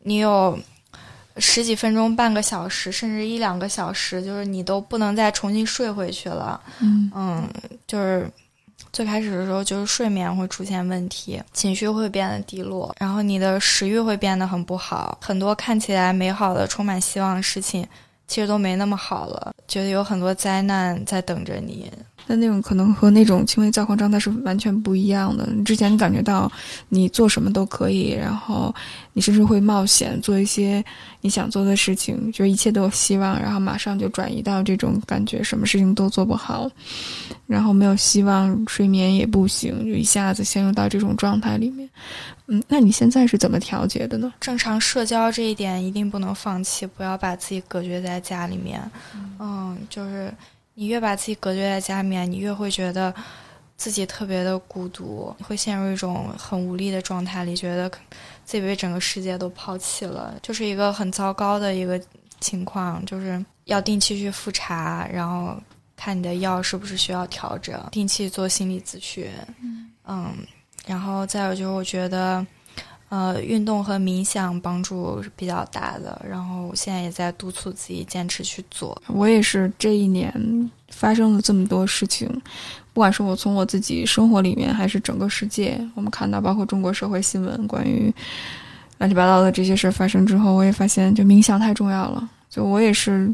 [0.00, 0.58] 你有
[1.36, 6.60] 十几分钟、半个小时，甚至一两个小时，就是你都不能再重新睡回去了。
[6.80, 7.48] 嗯嗯，
[7.86, 8.28] 就是
[8.92, 17.86] 最开始的时候，就是睡眠会出现问题，情绪会变得低落，然后你的食欲会变得很不好，很多看起来美好的、充满希望的事情。
[18.26, 21.92] 其实都没那么好了，觉得有很多灾难在等着你。
[22.26, 25.48] 那那种可能和那种轻微躁狂状态是完全不一样的。
[25.64, 26.50] 之前感觉到
[26.88, 28.74] 你做什么都可以，然后
[29.12, 30.84] 你甚至会冒险做一些
[31.20, 36.68] 你想做的事情，觉得一切都有希望，然后马上就转移到这种感觉，什么事情都做不好，
[37.46, 41.88] 然后没有希望，睡眠也不行，就一下子陷入到这种状态里面。
[42.48, 44.32] 嗯，那你现在是怎么调节的呢？
[44.40, 48.80] 正常社交这一点一定不能放弃，不要把自己隔绝在家里面。
[49.40, 50.32] 嗯，就是
[50.76, 53.12] 你越把自己隔绝在家里面，你越会觉得
[53.78, 57.88] 自己特别的孤独，会陷入一种很无力的状态里，觉得
[58.44, 61.98] 自己被整个世界都抛弃了，就是一个很糟糕的一个
[62.40, 63.04] 情况。
[63.06, 65.58] 就是要定期去复查，然后
[65.96, 69.28] 看你的药是不是需要调整，定期做心理咨询。
[70.04, 70.34] 嗯。
[70.86, 72.46] 然后再有就是，我觉得，
[73.08, 76.20] 呃，运动和冥想帮助是比较大的。
[76.28, 79.00] 然后现在也在督促自己坚持去做。
[79.06, 82.28] 我也是这一年发生了这么多事情，
[82.92, 88.12] 不管是我从我自己生活里面，还是整个世界，我们看到包括中国社会新闻关于
[88.98, 92.28] 乱七八糟的这些事儿发生之后，我也发现就冥想太重要了。
[92.48, 93.32] 就我也是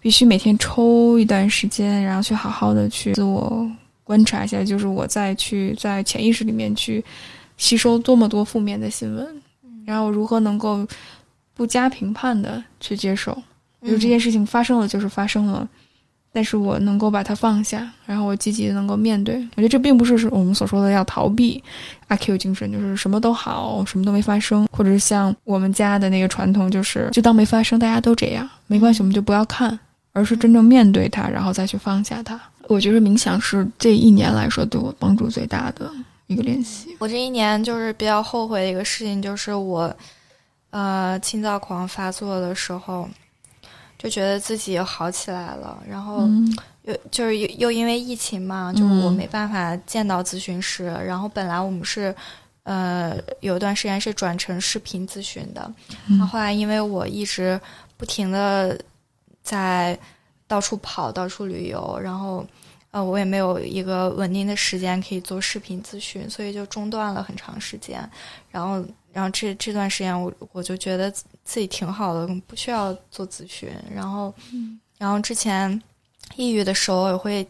[0.00, 3.70] 必须每天抽一段时间，然后去好好的去自我。
[4.04, 7.02] 观察一下，就是我再去在潜意识里面去
[7.62, 9.24] 吸收多么多负面的新闻，
[9.86, 10.84] 然后如何能够
[11.54, 13.32] 不加评判的去接受，
[13.84, 15.68] 就这件事情发生了就是发生了，
[16.32, 19.36] 但是我能够把它放下，然后我积极的能够面对。
[19.54, 21.62] 我觉得这并不是是我们所说的要逃避
[22.08, 29.78] 阿 Q 精神，就是什么都好，什么都没发生，或者是像我们家的那个传统，就是就当没发生，大家都这样，没关系，我们就不要看，
[30.12, 32.40] 而是真正面对它，然后再去放下它。
[32.66, 35.88] 我觉得冥想是这一年来说对我帮助最大的
[36.32, 36.96] 一个练习。
[36.98, 39.94] 我这一年就是比较后悔的一个事情，就是我，
[40.70, 43.08] 呃，轻躁狂发作的时候，
[43.98, 46.28] 就觉得自己好起来了，然后
[46.82, 52.14] 又就是又又因为疫情嘛，就是我没办法见到咨询师，然后本来我们是，
[52.62, 55.72] 呃，有一段时间是转成视频咨询的，
[56.08, 57.60] 然后后来因为我一直
[57.96, 58.78] 不停的
[59.42, 59.98] 在。
[60.48, 62.46] 到处跑，到处旅游，然后，
[62.92, 68.08] 呃，我也没有一个稳定的时间可以做视频咨询，所以就中断了很长时间。
[68.50, 73.68] 然后，然后这这段时间，我我就觉得自己挺好的，不需要做咨询。
[73.92, 74.32] 然后，
[74.98, 75.82] 然后之前
[76.36, 77.46] 抑郁的时候也会，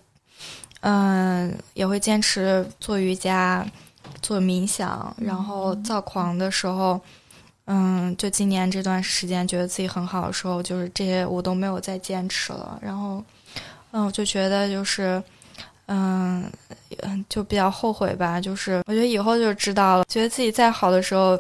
[0.81, 3.67] 嗯，也会坚持做瑜伽、
[4.23, 5.15] 做冥想。
[5.19, 7.01] 然后躁狂的时候。
[7.67, 12.77] 嗯，就今年这段时间，觉得自己很好的时候，就是这些我都没有再坚持了。
[12.83, 13.25] 然后，
[13.93, 15.23] 嗯，我就觉得就是，
[15.87, 16.51] 嗯，
[17.29, 18.41] 就比较后悔吧。
[18.41, 21.39] 就是我觉得以后就知道了，觉得自己再好的时候，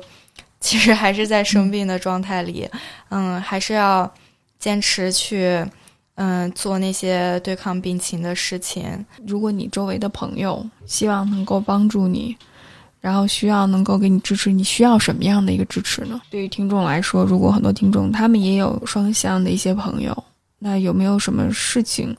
[0.60, 2.68] 其实还是在生病的状态里，
[3.08, 4.10] 嗯，还是要
[4.58, 5.64] 坚持去，
[6.16, 9.04] 嗯，做那些对抗病情的事情。
[9.26, 12.36] 如果你周围的朋友希望能够帮助你，
[13.00, 16.20] 然后需要能够给你支持，你需要什么样的一个支持呢？
[16.30, 20.24] 对于听众来说，如果很多听众他们也有双向的一些朋友，
[20.64, 22.16] 那有没有什么事情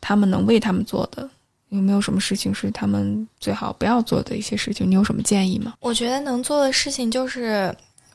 [0.00, 1.28] 他们能为他们做的？
[1.68, 4.88] 有没有什么事情是他们最好不要做的一些事情？
[4.88, 5.74] 你有什么建议吗？
[5.80, 7.74] 我觉得能做的事情就是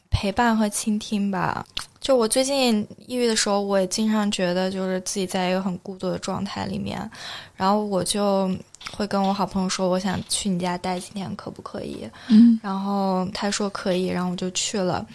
[0.10, 1.66] 陪伴和倾听吧。
[2.00, 7.10] 就我最近抑郁的时候，我也经常觉得就是自己在一个很孤独的状态里面，
[7.56, 8.50] 然后我就
[8.92, 12.08] 会跟我好朋友说，我想去你家待几天，可不可以？
[12.30, 15.06] 嗯，然后他说可以，然后我就去了。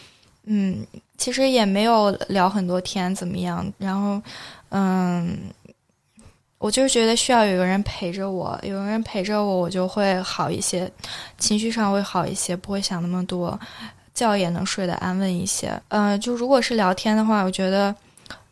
[0.44, 0.84] 嗯，
[1.22, 3.64] 其实也没有聊很多天，怎么样？
[3.78, 4.20] 然后，
[4.70, 5.38] 嗯。
[6.58, 10.88] 我就是觉得需要有个人陪着我，有个人陪着我，我就会好一些，
[11.36, 13.58] 情绪上会好一些，不会想那么多，
[14.14, 15.72] 觉也能睡得安稳一些。
[15.88, 17.92] 嗯，就如果是聊天的话，我觉得，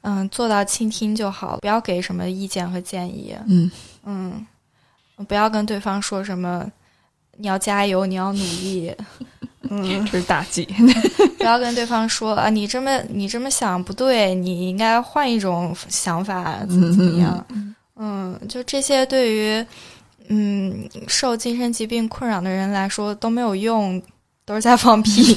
[0.01, 3.37] 嗯，做到倾听就好，不要给什么意见和建议。
[3.47, 3.71] 嗯
[4.05, 4.45] 嗯，
[5.29, 6.69] 不要跟对方说什么，
[7.41, 8.95] 你要加油，你要努力。
[9.73, 10.65] 嗯，这是大忌。
[11.39, 17.47] 不要跟对方说啊，你这么你这么想不对，你应该换一种想法，怎么怎么样。
[17.97, 19.65] 嗯，就这些对于
[20.29, 24.01] 嗯受精神疾病困扰的人来说都没有用，
[24.45, 25.37] 都是在放屁，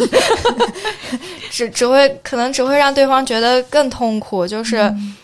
[1.52, 4.48] 只只会可能只会让对方觉得更痛苦。
[4.48, 5.16] 就是，嗯，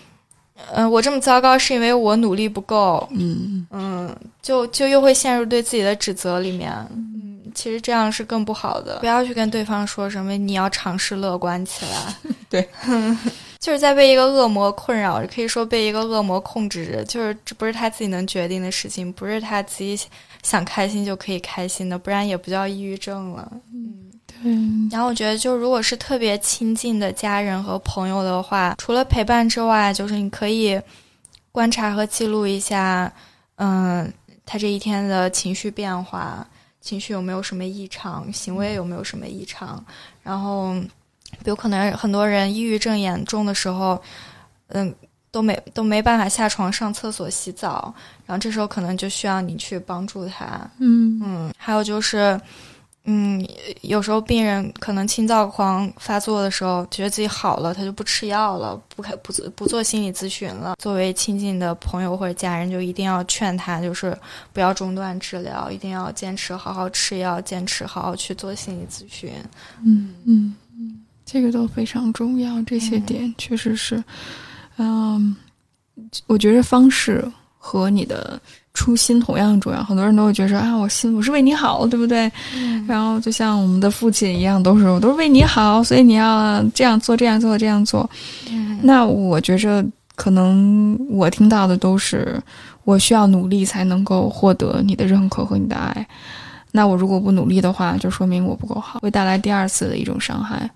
[0.90, 3.08] 我这么糟糕是因为我努力不够。
[3.12, 6.72] 嗯嗯，就就又会陷入对自己的指责里面。
[6.92, 9.00] 嗯，其实这样是更不好的。
[9.00, 12.16] 不要去跟对方说什么你要尝试乐观起来。
[12.50, 12.68] 对。
[13.60, 17.04] 就是在被一个恶魔困扰，可以说被一个恶魔控制着。
[17.04, 20.00] 就是这不是他自己能决定的事情，不是他自己
[20.44, 23.52] 想开心就可以开心的，不然也不叫抑郁症了。
[23.74, 24.09] 嗯，
[24.42, 24.52] 对。
[24.92, 30.82] 然后我觉得，就如果是特别亲近的家人和朋友的话，除了陪伴之外，就是你可以
[31.52, 33.12] 观察和记录一下，
[33.56, 34.12] 嗯，
[34.46, 36.48] 他这一天的情绪变化，
[36.82, 39.84] 情绪有没有什么异常，行为有没有什么异常，
[40.24, 40.76] 然后。
[41.46, 44.02] 有可能很多人抑郁症严重的时候，
[44.70, 44.94] 嗯，
[45.30, 47.94] 都没都没办法下床上厕所洗澡，
[48.26, 50.60] 然后这时候可能就需要你去帮助他。
[50.80, 52.40] 嗯嗯，还有就是，
[53.12, 53.44] 嗯，
[53.82, 60.76] 有时候病人可能轻躁狂发作的时候，觉得自己好了，他就不吃药了，不开不不做心理咨询了。
[60.78, 64.16] 作为亲近的朋友或者家人，就一定要劝他，就是
[64.54, 69.34] 不要中断治疗，一定要坚持好好吃药，坚持好好去做心理咨询。
[69.84, 70.56] 嗯嗯。
[71.26, 74.04] 这个都非常重要，这些点确实是，
[74.78, 75.36] 嗯，
[76.26, 77.24] 我觉得方式
[77.58, 78.40] 和你的
[78.80, 79.84] 初心同样重要。
[79.84, 82.32] 很多人都会觉得啊，我心我是为你好，对不对？
[82.88, 88.10] 然后就像我们的父亲一样，都是我都是为你好，所以你要这样做，这样做，这样做。
[88.82, 92.42] 那我觉着可能我听到的都是
[92.86, 96.08] 我需要努力才能够获得你的认可和你的爱。
[96.72, 100.70] 那我如果不努力的话，就说明我不够好，会带来第二次的一种伤害。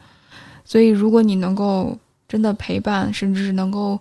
[0.66, 1.98] 所以，如果你能够
[2.28, 3.98] 真的陪伴，甚至是能够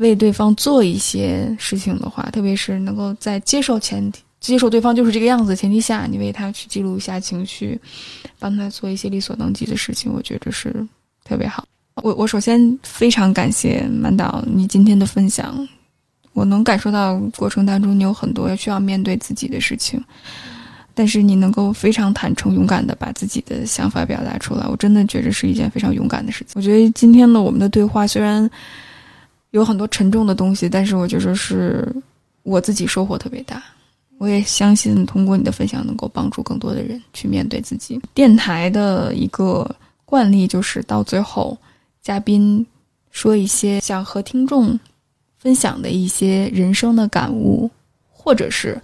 [0.00, 7.78] 为对方做一些事情的话，特别是能够在接受前提、接受对方就是这个样子的前提下，你为他去记录一下情绪，
[8.38, 10.74] 帮他做一些力所能及的事情，我觉得是
[11.24, 11.64] 特别好。
[12.02, 15.68] 我我首先非常感谢满导你今天的分享，
[16.32, 20.02] 我能感受到过程当中你有很多需要面对自己的事情。
[20.92, 26.48] 但是你能够非常坦诚、勇敢的把自己的想法表达出来，我真的觉得是一件非常勇敢的事情。
[26.56, 28.50] 我觉得今天的我们的对话虽然
[29.50, 31.86] 有很多沉重的东西，但是我觉得是
[32.42, 33.62] 我自己收获特别大。
[34.18, 38.00] 我也相信通过你的分享，能够帮助更多的人去面对自己。
[38.12, 39.68] 电台的一个
[40.04, 41.56] 惯例就是到最后，
[42.02, 42.66] 嘉宾
[43.10, 44.78] 说一些想和听众
[45.38, 47.70] 分享的一些人生的感悟，
[48.10, 48.80] 或者是。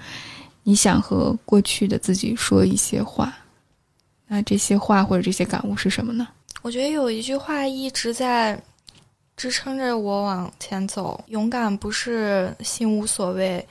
[0.68, 3.32] 你想和过去的自己说一些话，
[4.26, 6.26] 那这些话或者这些感悟是什么呢？
[6.62, 8.60] 我觉得有一句话一直在
[9.36, 13.64] 支撑着我往前走：勇敢不是心无所谓，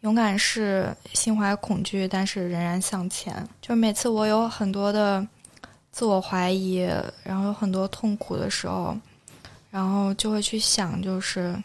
[0.00, 3.34] 勇敢是心怀恐惧，但是仍然向前。
[3.62, 5.26] 就每次我有很多的
[5.90, 6.86] 自我怀疑，
[7.24, 8.94] 然后有很多痛苦的时候，
[9.70, 11.56] 然后就会去想，就是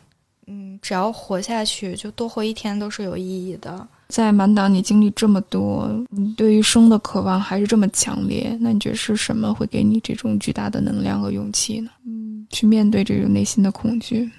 [0.48, 3.86] 嗯，只要活下去，就多活一天都是有意义的。
[4.08, 11.92] 在满岛，你经历这么多，你对于生的渴望还是这么强烈，那你觉得是什么会给你这种巨大的能量和勇气呢？
[12.52, 14.30] 嗯，去面对这种内心的恐惧。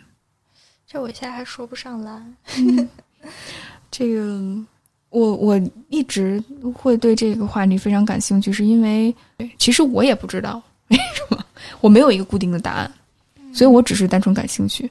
[0.87, 2.23] 这我现在还说不上来。
[3.91, 4.65] 这个，
[5.11, 6.43] 我我一直
[6.75, 9.15] 会对这个话题非常感兴趣，是因为
[9.59, 11.45] 其实我也不知道为什么，
[11.81, 12.93] 我没有一个固定的答案，
[13.53, 14.91] 所以我只是单纯感兴趣。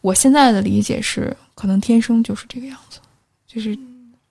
[0.00, 2.98] 我现在的理解是，可能天生就是这个样子，
[3.46, 3.76] 就是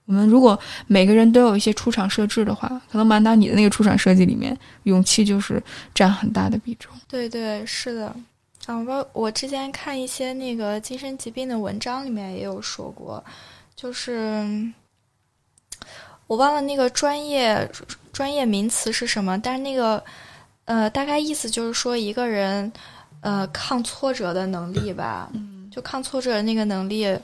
[0.06, 5.62] 我们如果每个人都有一些出场设置的话，可能满达你的那个出场设计里面，勇气就是
[5.94, 6.92] 占很大的比重。
[7.08, 8.14] 对对，是的。
[8.66, 13.22] 啊，我我之前看一些那个精神疾病的文章里面也有说过，
[13.74, 14.46] 就是
[16.28, 17.68] 我忘了那个专业
[18.12, 20.02] 专业名词是什么，但是那个
[20.64, 22.72] 呃，大概意思就是说一个人
[23.20, 25.28] 呃抗挫折的能力吧，
[25.70, 27.18] 就抗挫折的那个能力，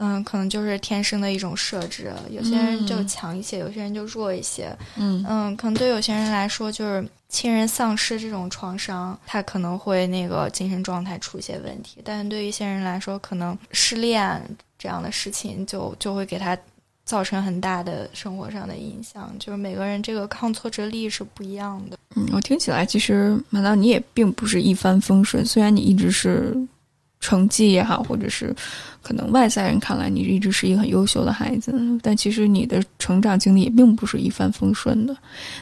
[0.00, 7.08] 嗯，可能就是天生的一种设置，有些人就强一些，有些人就弱一些，嗯嗯，可能对有些人来说就是。
[7.32, 12.00] 亲人丧失这种创伤，他可能会那个精神状态出一些问题。
[12.02, 14.42] 但对于一些人来说，可能失恋
[14.76, 16.58] 这样的事情就就会给他
[17.04, 19.32] 造成很大的生活上的影响。
[19.38, 21.96] 就是每个人这个抗挫折力是不一样的。
[22.16, 25.46] 嗯，我听起来其实，难道你也并不是一帆风顺？
[25.46, 26.56] 虽然你一直是。
[27.20, 28.54] 成绩也好，或者是
[29.02, 35.16] 可能外在人看来你一直是一个很优秀的孩子，但其实你的成长经历也并不是一帆风顺的。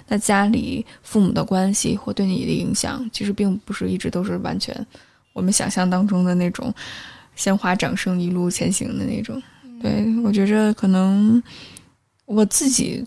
[0.06, 4.86] 那家里父母的关系或对你的影响，其实并不是一直都是完全
[5.32, 6.72] 我们想象当中的那种
[7.34, 9.42] 鲜花掌声一路前行的那种。
[9.82, 11.42] 对我觉着，可能
[12.24, 13.04] 我自己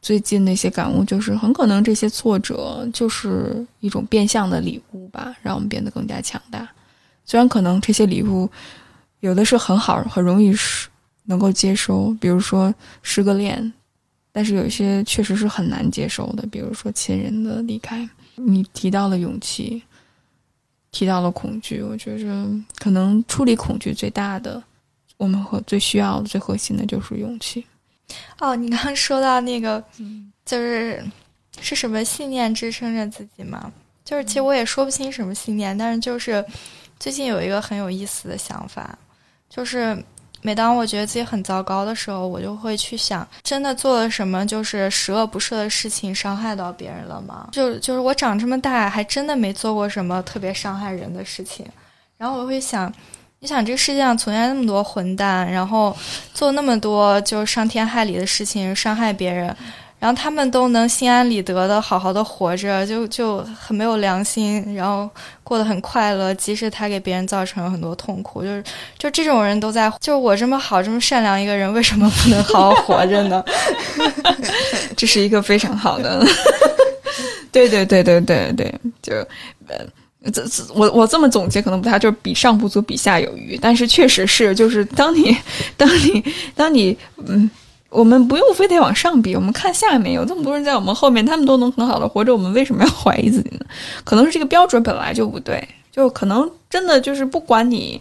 [0.00, 6.68] 最近那些感悟，就是很可能这些挫折就是一种变相的礼物吧，让我们变得更加强大。
[7.32, 8.46] 虽然可能这些礼物
[9.20, 10.86] 有的是很好，很容易是
[11.24, 13.72] 能够接收，比如说失个恋，
[14.30, 18.06] 但是有一些确实是很难接受的，比如说亲人的离开。
[18.34, 19.82] 你提到了勇气，
[20.90, 24.62] 提到了恐惧，我觉着可能处理恐惧最大的，
[25.16, 27.64] 我们和最需要的、最核心的就是勇气。
[28.40, 29.82] 哦，你刚刚说到那个，
[30.44, 31.02] 就是
[31.62, 33.72] 是什么信念支撑着自己吗？
[34.04, 36.44] 就是其实我也说不清什么信念，但是就是。
[37.02, 38.96] 最近有一个很有意思的想法，
[39.50, 40.00] 就是
[40.40, 47.48] 每当我觉得自己很糟糕的时候，我就会去想，真的做了什么就是十恶不赦的事情，伤害到别人了吗？
[47.50, 51.66] 就就是我长这么大，还真的没做过什么特别伤害人的事情。
[52.16, 52.94] 然后我会想，
[53.40, 55.96] 你想这个世界上存在那么多混蛋，然后
[56.32, 59.52] 做那么多就是伤天害理的事情，伤害别人。
[60.02, 65.08] 然后他们都能心安理得的好好的活着，就就很没有良心，然后
[65.44, 68.64] 过得很快乐，即使他给别人造成了很多痛苦，就是
[68.98, 73.44] 就这种人都在，就我这么好这么善良一个人，为什么不能好好活着呢？
[74.98, 76.26] 这是一个非常好的，
[77.52, 79.14] 对对对对对对，就
[79.68, 79.86] 呃，
[80.32, 85.36] 这这我我这么总结可能不太，就是比上不足，比下有余，但是确实是，就是当你
[85.76, 86.24] 当你
[86.56, 87.48] 当你嗯。
[87.92, 93.66] 我们不用非得往上比，我们看下面有这么多人在我们后面，他们都能很好的活着，我们为什么要怀疑自己呢？
[94.02, 95.62] 可能是这个标准本来就不对，
[95.92, 98.00] 就可能真的就是不管你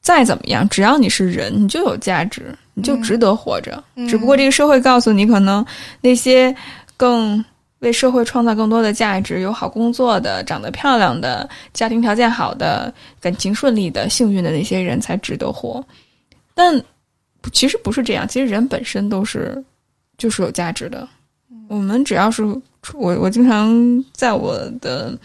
[0.00, 3.82] 再怎么样，只要你是人，你就有价值，你就值得活着。
[4.08, 5.64] 只不过这个社会告诉你，可能
[6.00, 6.54] 那些
[6.96, 7.42] 更
[7.78, 15.84] 为社会创造更多的价值、有好工作的、长得漂亮的、家庭条件好的、感情顺利的、幸运的那些人才值得活，
[16.52, 16.82] 但。
[17.52, 19.62] 其实不是这样，其实人本身都是，
[20.18, 21.08] 就是有价值的。
[21.68, 22.44] 我们只要是
[22.94, 25.18] 我，我经常在我的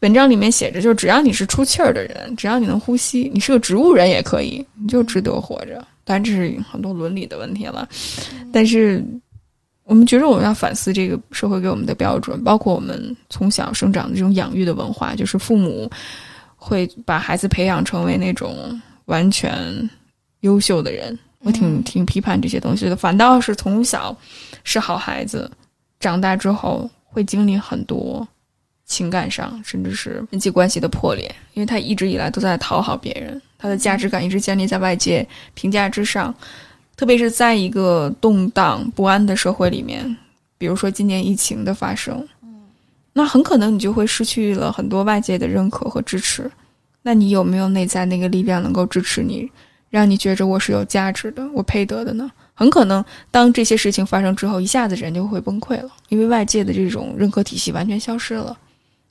[0.00, 5.86] 文章里面写着，就只要你是出气儿的人，只要你能呼吸，你是个植物人也可以，你就值得活着。
[6.04, 7.86] 当然这是很多伦理的问题了，
[8.52, 9.04] 但是
[9.84, 15.90] 我们觉得我们要反思这个社会给我们的标准，包括我们从小生长的这种养育的文化，就是父母
[16.56, 19.88] 会把孩子培养成为那种完全
[20.40, 21.16] 优秀的人。
[21.42, 24.16] 我挺挺批判这些东西的，反倒是从小
[24.62, 25.50] 是好孩子，
[25.98, 28.26] 长大之后会经历很多
[28.84, 36.34] 情感上甚至是人际关系的破裂，因为他一直以来都在讨好别人，他的价值感一直建立在外界评价之上，
[36.94, 40.16] 特别是在一个动荡不安的社会里面，
[40.58, 42.26] 比如说今年疫情的发生，
[43.14, 46.50] 那很可能你就会失去了很多外界的认可和支持，
[47.00, 49.50] 那你有没有内在那个力量能够支持你？
[49.90, 52.30] 让你觉着我是有价值的，我配得的呢？
[52.54, 58.56] 很可能当这些事情发生之后，一下子人就会崩溃了，因为外界的这种认可体系完全消失了。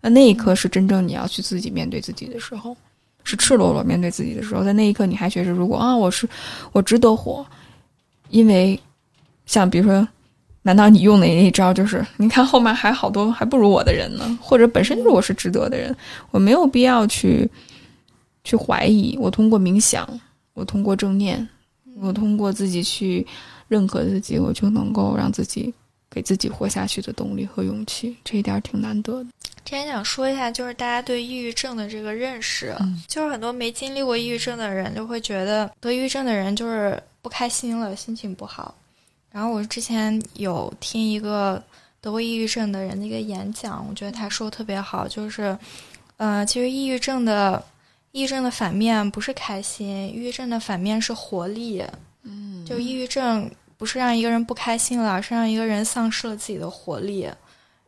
[0.01, 2.77] 那那一刻是真正你要去自己面对自己的时候，
[3.23, 4.63] 是赤裸裸面对自己的时候。
[4.63, 6.30] 在那一刻，你还觉着如果啊，我是
[6.71, 7.45] 我值得活，
[8.30, 8.80] 因为
[9.45, 10.07] 像比如说，
[10.61, 14.39] 难道你用的那一招就是，你看后面还好多还不如我的人呢？
[14.41, 15.93] 或者本身我是值得的人，
[16.30, 17.49] 我没有必要去
[18.43, 19.17] 去怀疑。
[19.19, 20.07] 我通过冥想。
[20.60, 21.47] 我通过正念，
[22.01, 23.26] 我通过自己去
[23.70, 25.74] 认可自己，我就能够让自己
[26.10, 28.18] 给自己活下去的动力和勇气。
[28.26, 29.30] 这一点挺难得的。
[29.64, 38.76] 之前想说一下，就是大家对抑郁症的这个认识，嗯就是很多没经历过抑郁症的人就会觉得得抑郁症的人就是不开心了，心情不好。
[39.32, 41.64] 然后我之前有听一个
[42.01, 45.55] 得过抑郁症的人的一个演讲，我觉得他说的特别好，就是，
[46.18, 47.64] 呃，其实抑郁症的
[48.12, 51.84] 抑郁症的反面不是开心，抑郁症的反面是活力。
[52.24, 57.30] 嗯就抑郁症不是让一个人不开心了，而是让一个人丧失了自己的活力。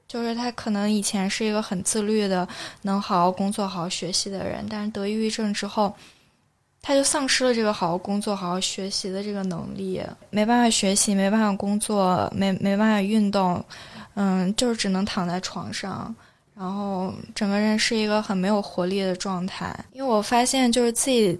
[0.07, 2.47] 就是他可能以前是一个很自律的，
[2.81, 5.95] 能好好工作、好好学习的人，但是得抑郁症之后，
[6.81, 13.63] 他就丧失了这个好好工作、好好学习的这个能力，没办法学习，没办法工作，没没办法运动，
[14.15, 16.13] 嗯，就是只能躺在床上。
[16.61, 21.39] 然后整个人是一个很没有活力的状态，因为我发现就是自己，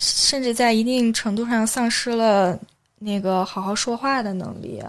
[0.00, 2.58] 甚至在一定程度上丧失了
[2.98, 4.82] 那个好好说话的能力。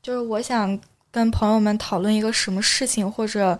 [0.00, 3.58] 就是我想跟朋友们讨论一个什么事情，或者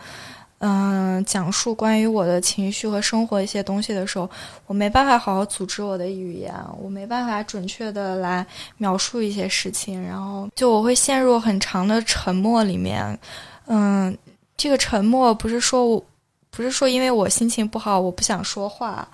[0.61, 4.31] 嗯、讲述关于我的情绪和生活一些东西的时候，
[4.67, 8.47] 我没办法好好组织我的语言，我没办法准确的来
[8.79, 13.19] 描述一些事情，然后就我会陷入很长的沉默里面。
[13.67, 14.17] 嗯，
[14.63, 16.07] 这个沉默不是说我
[16.49, 19.09] 不是说因为我心情不好我不想说话，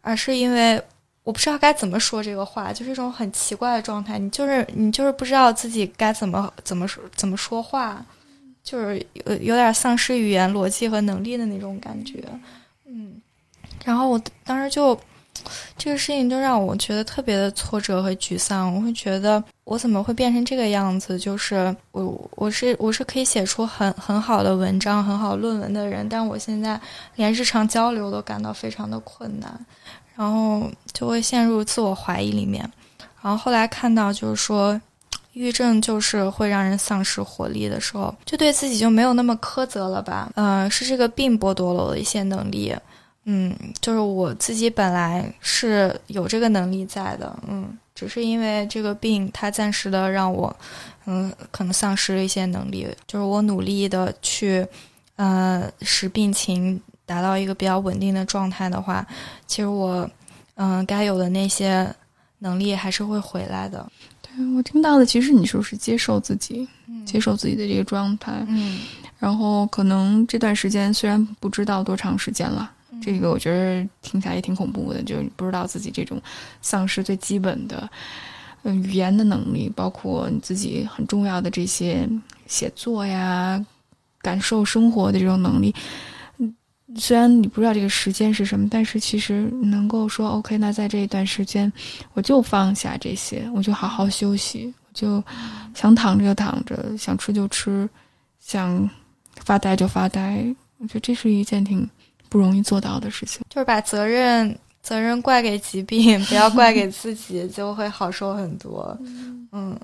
[0.00, 0.82] 而是因为
[1.22, 4.18] 我不知道该怎么说这个话，就是一种很奇怪的状态。
[4.18, 8.04] 你就是你就是不知道自己该怎么怎么说怎么说话，
[8.64, 12.24] 就是有有点丧失语言逻辑和能力的那种感觉。
[12.84, 13.22] 嗯，
[13.84, 14.98] 然后我当时就
[15.76, 18.74] 这个事情就让我觉得特别的挫折和沮丧。
[18.74, 21.18] 我会觉得我怎么会变成这个样子？
[21.18, 26.80] 就是我我是我是可以写出很很好的文章、很好论文的人，但我现在
[27.16, 29.66] 连日常交流都感到非常的困难。
[30.14, 32.68] 然后就会陷入自我怀疑里面。
[33.22, 34.74] 然后后来看到就是说，
[35.32, 40.28] 抑郁症就是会让人丧失活力的时候，就对自己就没有那么苛责了吧？
[40.34, 42.74] 呃，是这个病剥夺了我的一些能力。
[43.30, 50.56] 嗯，就是我自己本来是有这个能力在的，嗯，只是因为这个病，它暂时的让我，
[51.04, 52.88] 嗯，可能丧失了一些能力。
[53.06, 54.66] 就是我努力的去，
[55.16, 59.06] 呃，使病情达到一个比较稳定的状态的话，
[59.46, 60.08] 其实我，
[60.54, 61.86] 嗯、该有的那些
[62.38, 63.86] 能力还是会回来的。
[64.22, 68.78] 对我听到的，其实你说是接受自己，嗯接受自己的这个状态，嗯，
[69.18, 72.70] 然后可能这段时间虽然不知道多长时间了，
[73.00, 76.20] 这个我觉得听起来也挺恐怖的，就是不知道自己这种
[76.60, 77.88] 丧失最基本的，
[78.62, 82.08] 嗯、语言的能力，包括你自己很重要的这些
[82.46, 83.64] 写作呀、
[84.20, 85.74] 感受生活的这种能力。
[86.38, 86.54] 嗯，
[86.96, 91.72] 虽然你不知道这个时间是什么，但是其实能够说 OK，那在这一段时间，
[92.14, 95.22] 我就放下这些，我就好好休息，我就
[95.74, 97.88] 想躺着就躺着，想吃就吃，
[98.40, 98.88] 想
[99.44, 100.44] 发呆就发呆。
[100.78, 101.88] 我觉得这是一件挺
[102.28, 103.42] 不容易做到的事情。
[103.48, 108.96] 就是把责任责任怪给疾病， 不要怪给自己，就会好受很多。
[109.52, 109.78] 嗯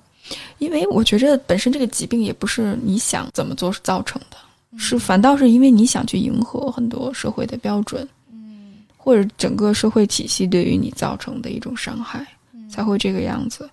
[0.59, 4.37] 因为我觉着本身这个疾病也不是你想怎么做造成的，
[4.79, 13.69] 是反倒是因为你想去迎合很多社会的标准，嗯或者整个社会体系对于你造成的一种伤害，嗯才会这个样子。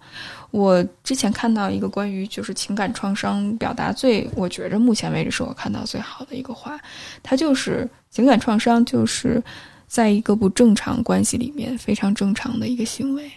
[0.49, 6.77] 我之前看到一个关于就是情感创伤表达最，我觉着目前为止是我看到最好的一个话，
[7.23, 9.41] 它就是情感创伤就是
[9.87, 13.31] 在一个不正常关系里面非常正常的一个行为。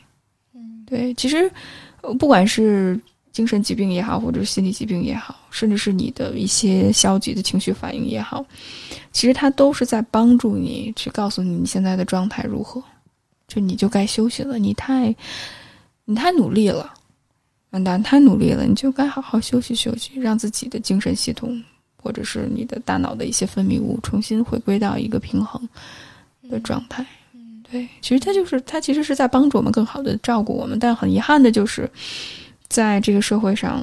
[0.55, 1.51] 嗯对，其实
[2.03, 3.01] 呃不管是
[3.33, 8.45] 精神疾病也好，或者是心理疾病也好，甚至是你的一些消极的情绪反应也好，
[9.11, 12.81] 其实它都是在帮助你去告诉你你现在的状态如何，
[13.49, 15.13] 就你就该休息了，你太
[16.05, 16.95] 你太努力了，
[17.71, 21.61] 完蛋，太努力了，你就该好好休息休息，让自己的精神系统
[22.05, 25.67] 或者是你的大脑的一些分泌物重新回归到一个平衡
[26.51, 27.03] 的状态。
[27.33, 31.91] 嗯对，其实它就是它其实是在帮助我们更好的照顾我们，但很遗憾的就是，
[32.69, 33.83] 在这个社会上，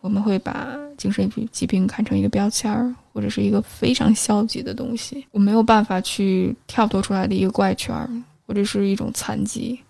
[0.00, 8.08] 我们会把精神疾病看成一个标签儿，或者是一个非常消极的东西，我没有办法去跳脱出来的一个怪圈儿，
[8.46, 9.80] 或者是一种残疾，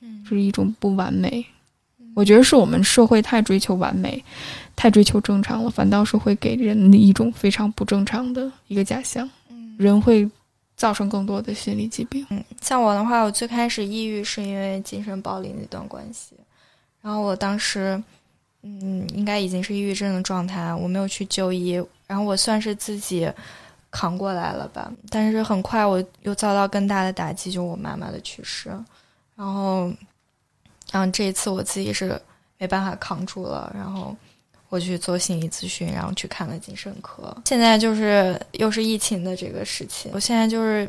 [0.00, 1.44] 嗯是一种不完美。
[2.14, 4.24] 我觉得是我们社会太追求完美，
[4.76, 10.30] 太追求正常了，反倒是会给人一种非常不正常的一个假象，嗯人会
[10.76, 12.24] 造成更多的心理疾病。
[12.28, 16.36] 嗯，像我的话，我最开始抑郁是因为精神暴力那段关系，
[17.00, 18.00] 然后我当时，
[18.62, 23.26] 嗯，应该已经是抑郁症的状态，我没有去就医，然后我算是自己
[23.90, 24.92] 扛过来了吧。
[25.08, 28.68] 但是很快我又遭到更大的打击，就我妈妈的去世，
[29.34, 29.90] 然后，
[30.92, 32.20] 然后这一次我自己是
[32.58, 34.14] 没办法扛住了，然后
[34.68, 37.36] 我去做心理咨询，然后去看了精神科。
[37.44, 40.88] 现在就是又是疫情的这个事情，我现在就是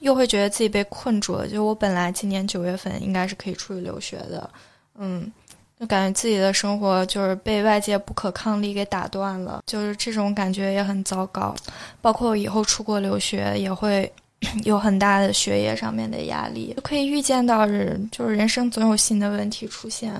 [0.00, 1.46] 又会觉得自己被困住了。
[1.46, 4.50] 就我本来今年九月份应该是可以出去留学的，
[4.98, 5.30] 嗯，
[5.78, 11.54] 就感觉自己的生活就是被外界不可抗力给打断了，就是这种感觉也很糟糕。
[12.00, 14.10] 包括以后出国留学也会
[14.64, 20.12] 有很大的学业上面的压力，就可以预见到人就是人生总有新的问题出现。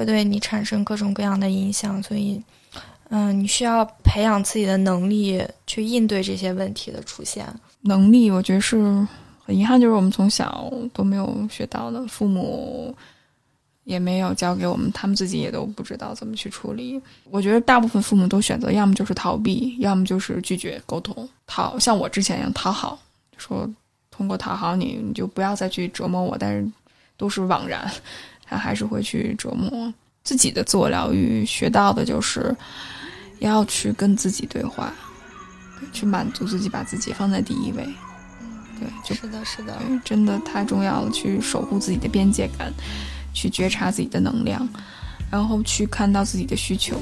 [0.00, 2.42] 会对你产生各种各样的影响，所以，
[3.10, 7.46] 嗯，你需要培养自己的能力去应对这些问题的出现。
[7.82, 9.06] 能力，我觉得是
[9.44, 12.94] 很遗憾，就是我们从小都没有学到的，父母
[13.84, 16.98] 也没有教给我们，他们自己也都不知道怎么去处理。
[17.24, 22.98] 我觉得大部分父母都选择要么就是逃避，要么就是拒绝沟通，讨像我之前一样讨好，
[23.36, 23.68] 说
[24.10, 26.66] 通过讨好你，你就不要再去折磨我，但是
[27.18, 27.90] 都是枉然。
[28.50, 29.92] 他还是会去折磨
[30.24, 32.54] 自己的自我疗愈，学到的就是
[33.38, 34.92] 要去跟自己对话，
[35.92, 37.88] 去满足自己，把自己放在第一位。
[38.78, 41.10] 对，就是的，是的，真的太重要了。
[41.12, 42.72] 去守护自己的边界感，
[43.32, 44.68] 去觉察自己的能量，
[45.30, 47.00] 然后去看到自己的需求，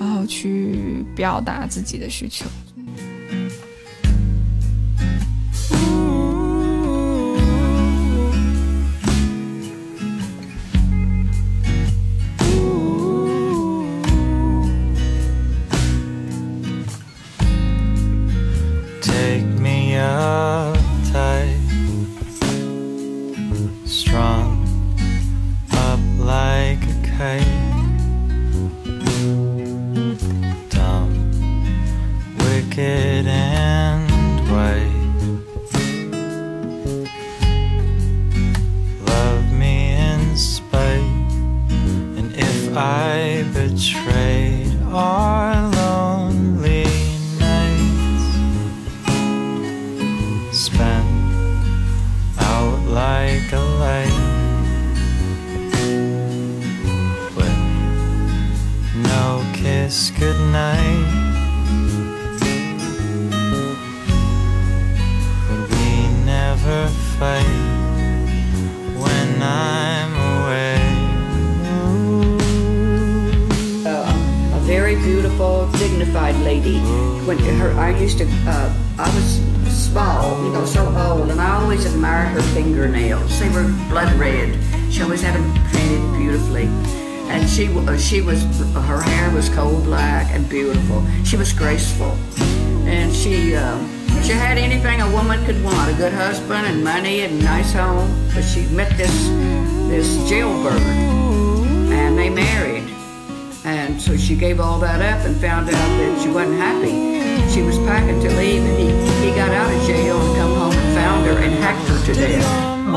[0.00, 2.44] 然后去表达自己的需求。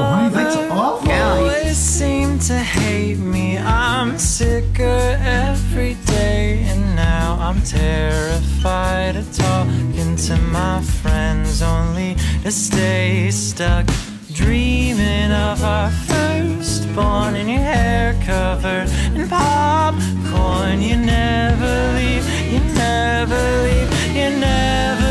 [0.02, 1.50] Oh, that's awful.
[1.50, 3.58] He seem to hate me.
[3.58, 12.52] I'm sicker every day, and now I'm terrified of talking to my friends, only to
[12.52, 13.86] stay stuck
[14.32, 20.82] dreaming of our firstborn and your hair covered in popcorn.
[20.82, 25.09] You never leave, you never leave, you never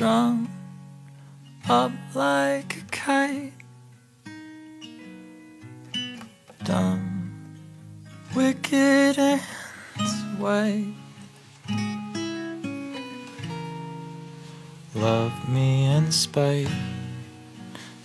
[0.00, 0.48] strung
[1.68, 3.52] up like a kite,
[6.64, 7.30] dumb,
[8.34, 9.42] wicked and
[10.38, 10.94] white.
[14.94, 16.72] Love me in spite,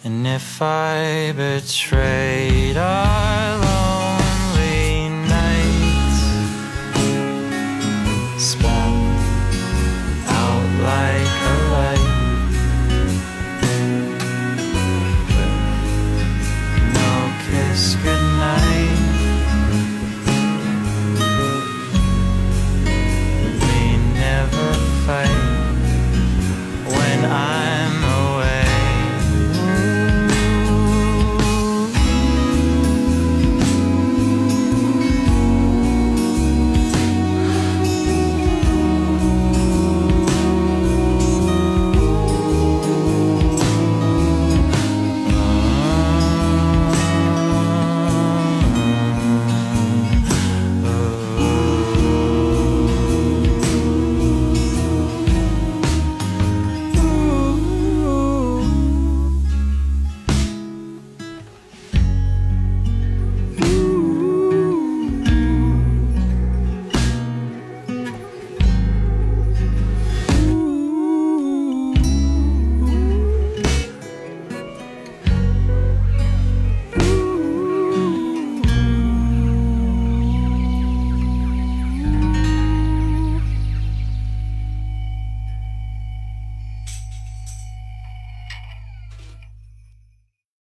[0.03, 3.64] and if I betrayed, I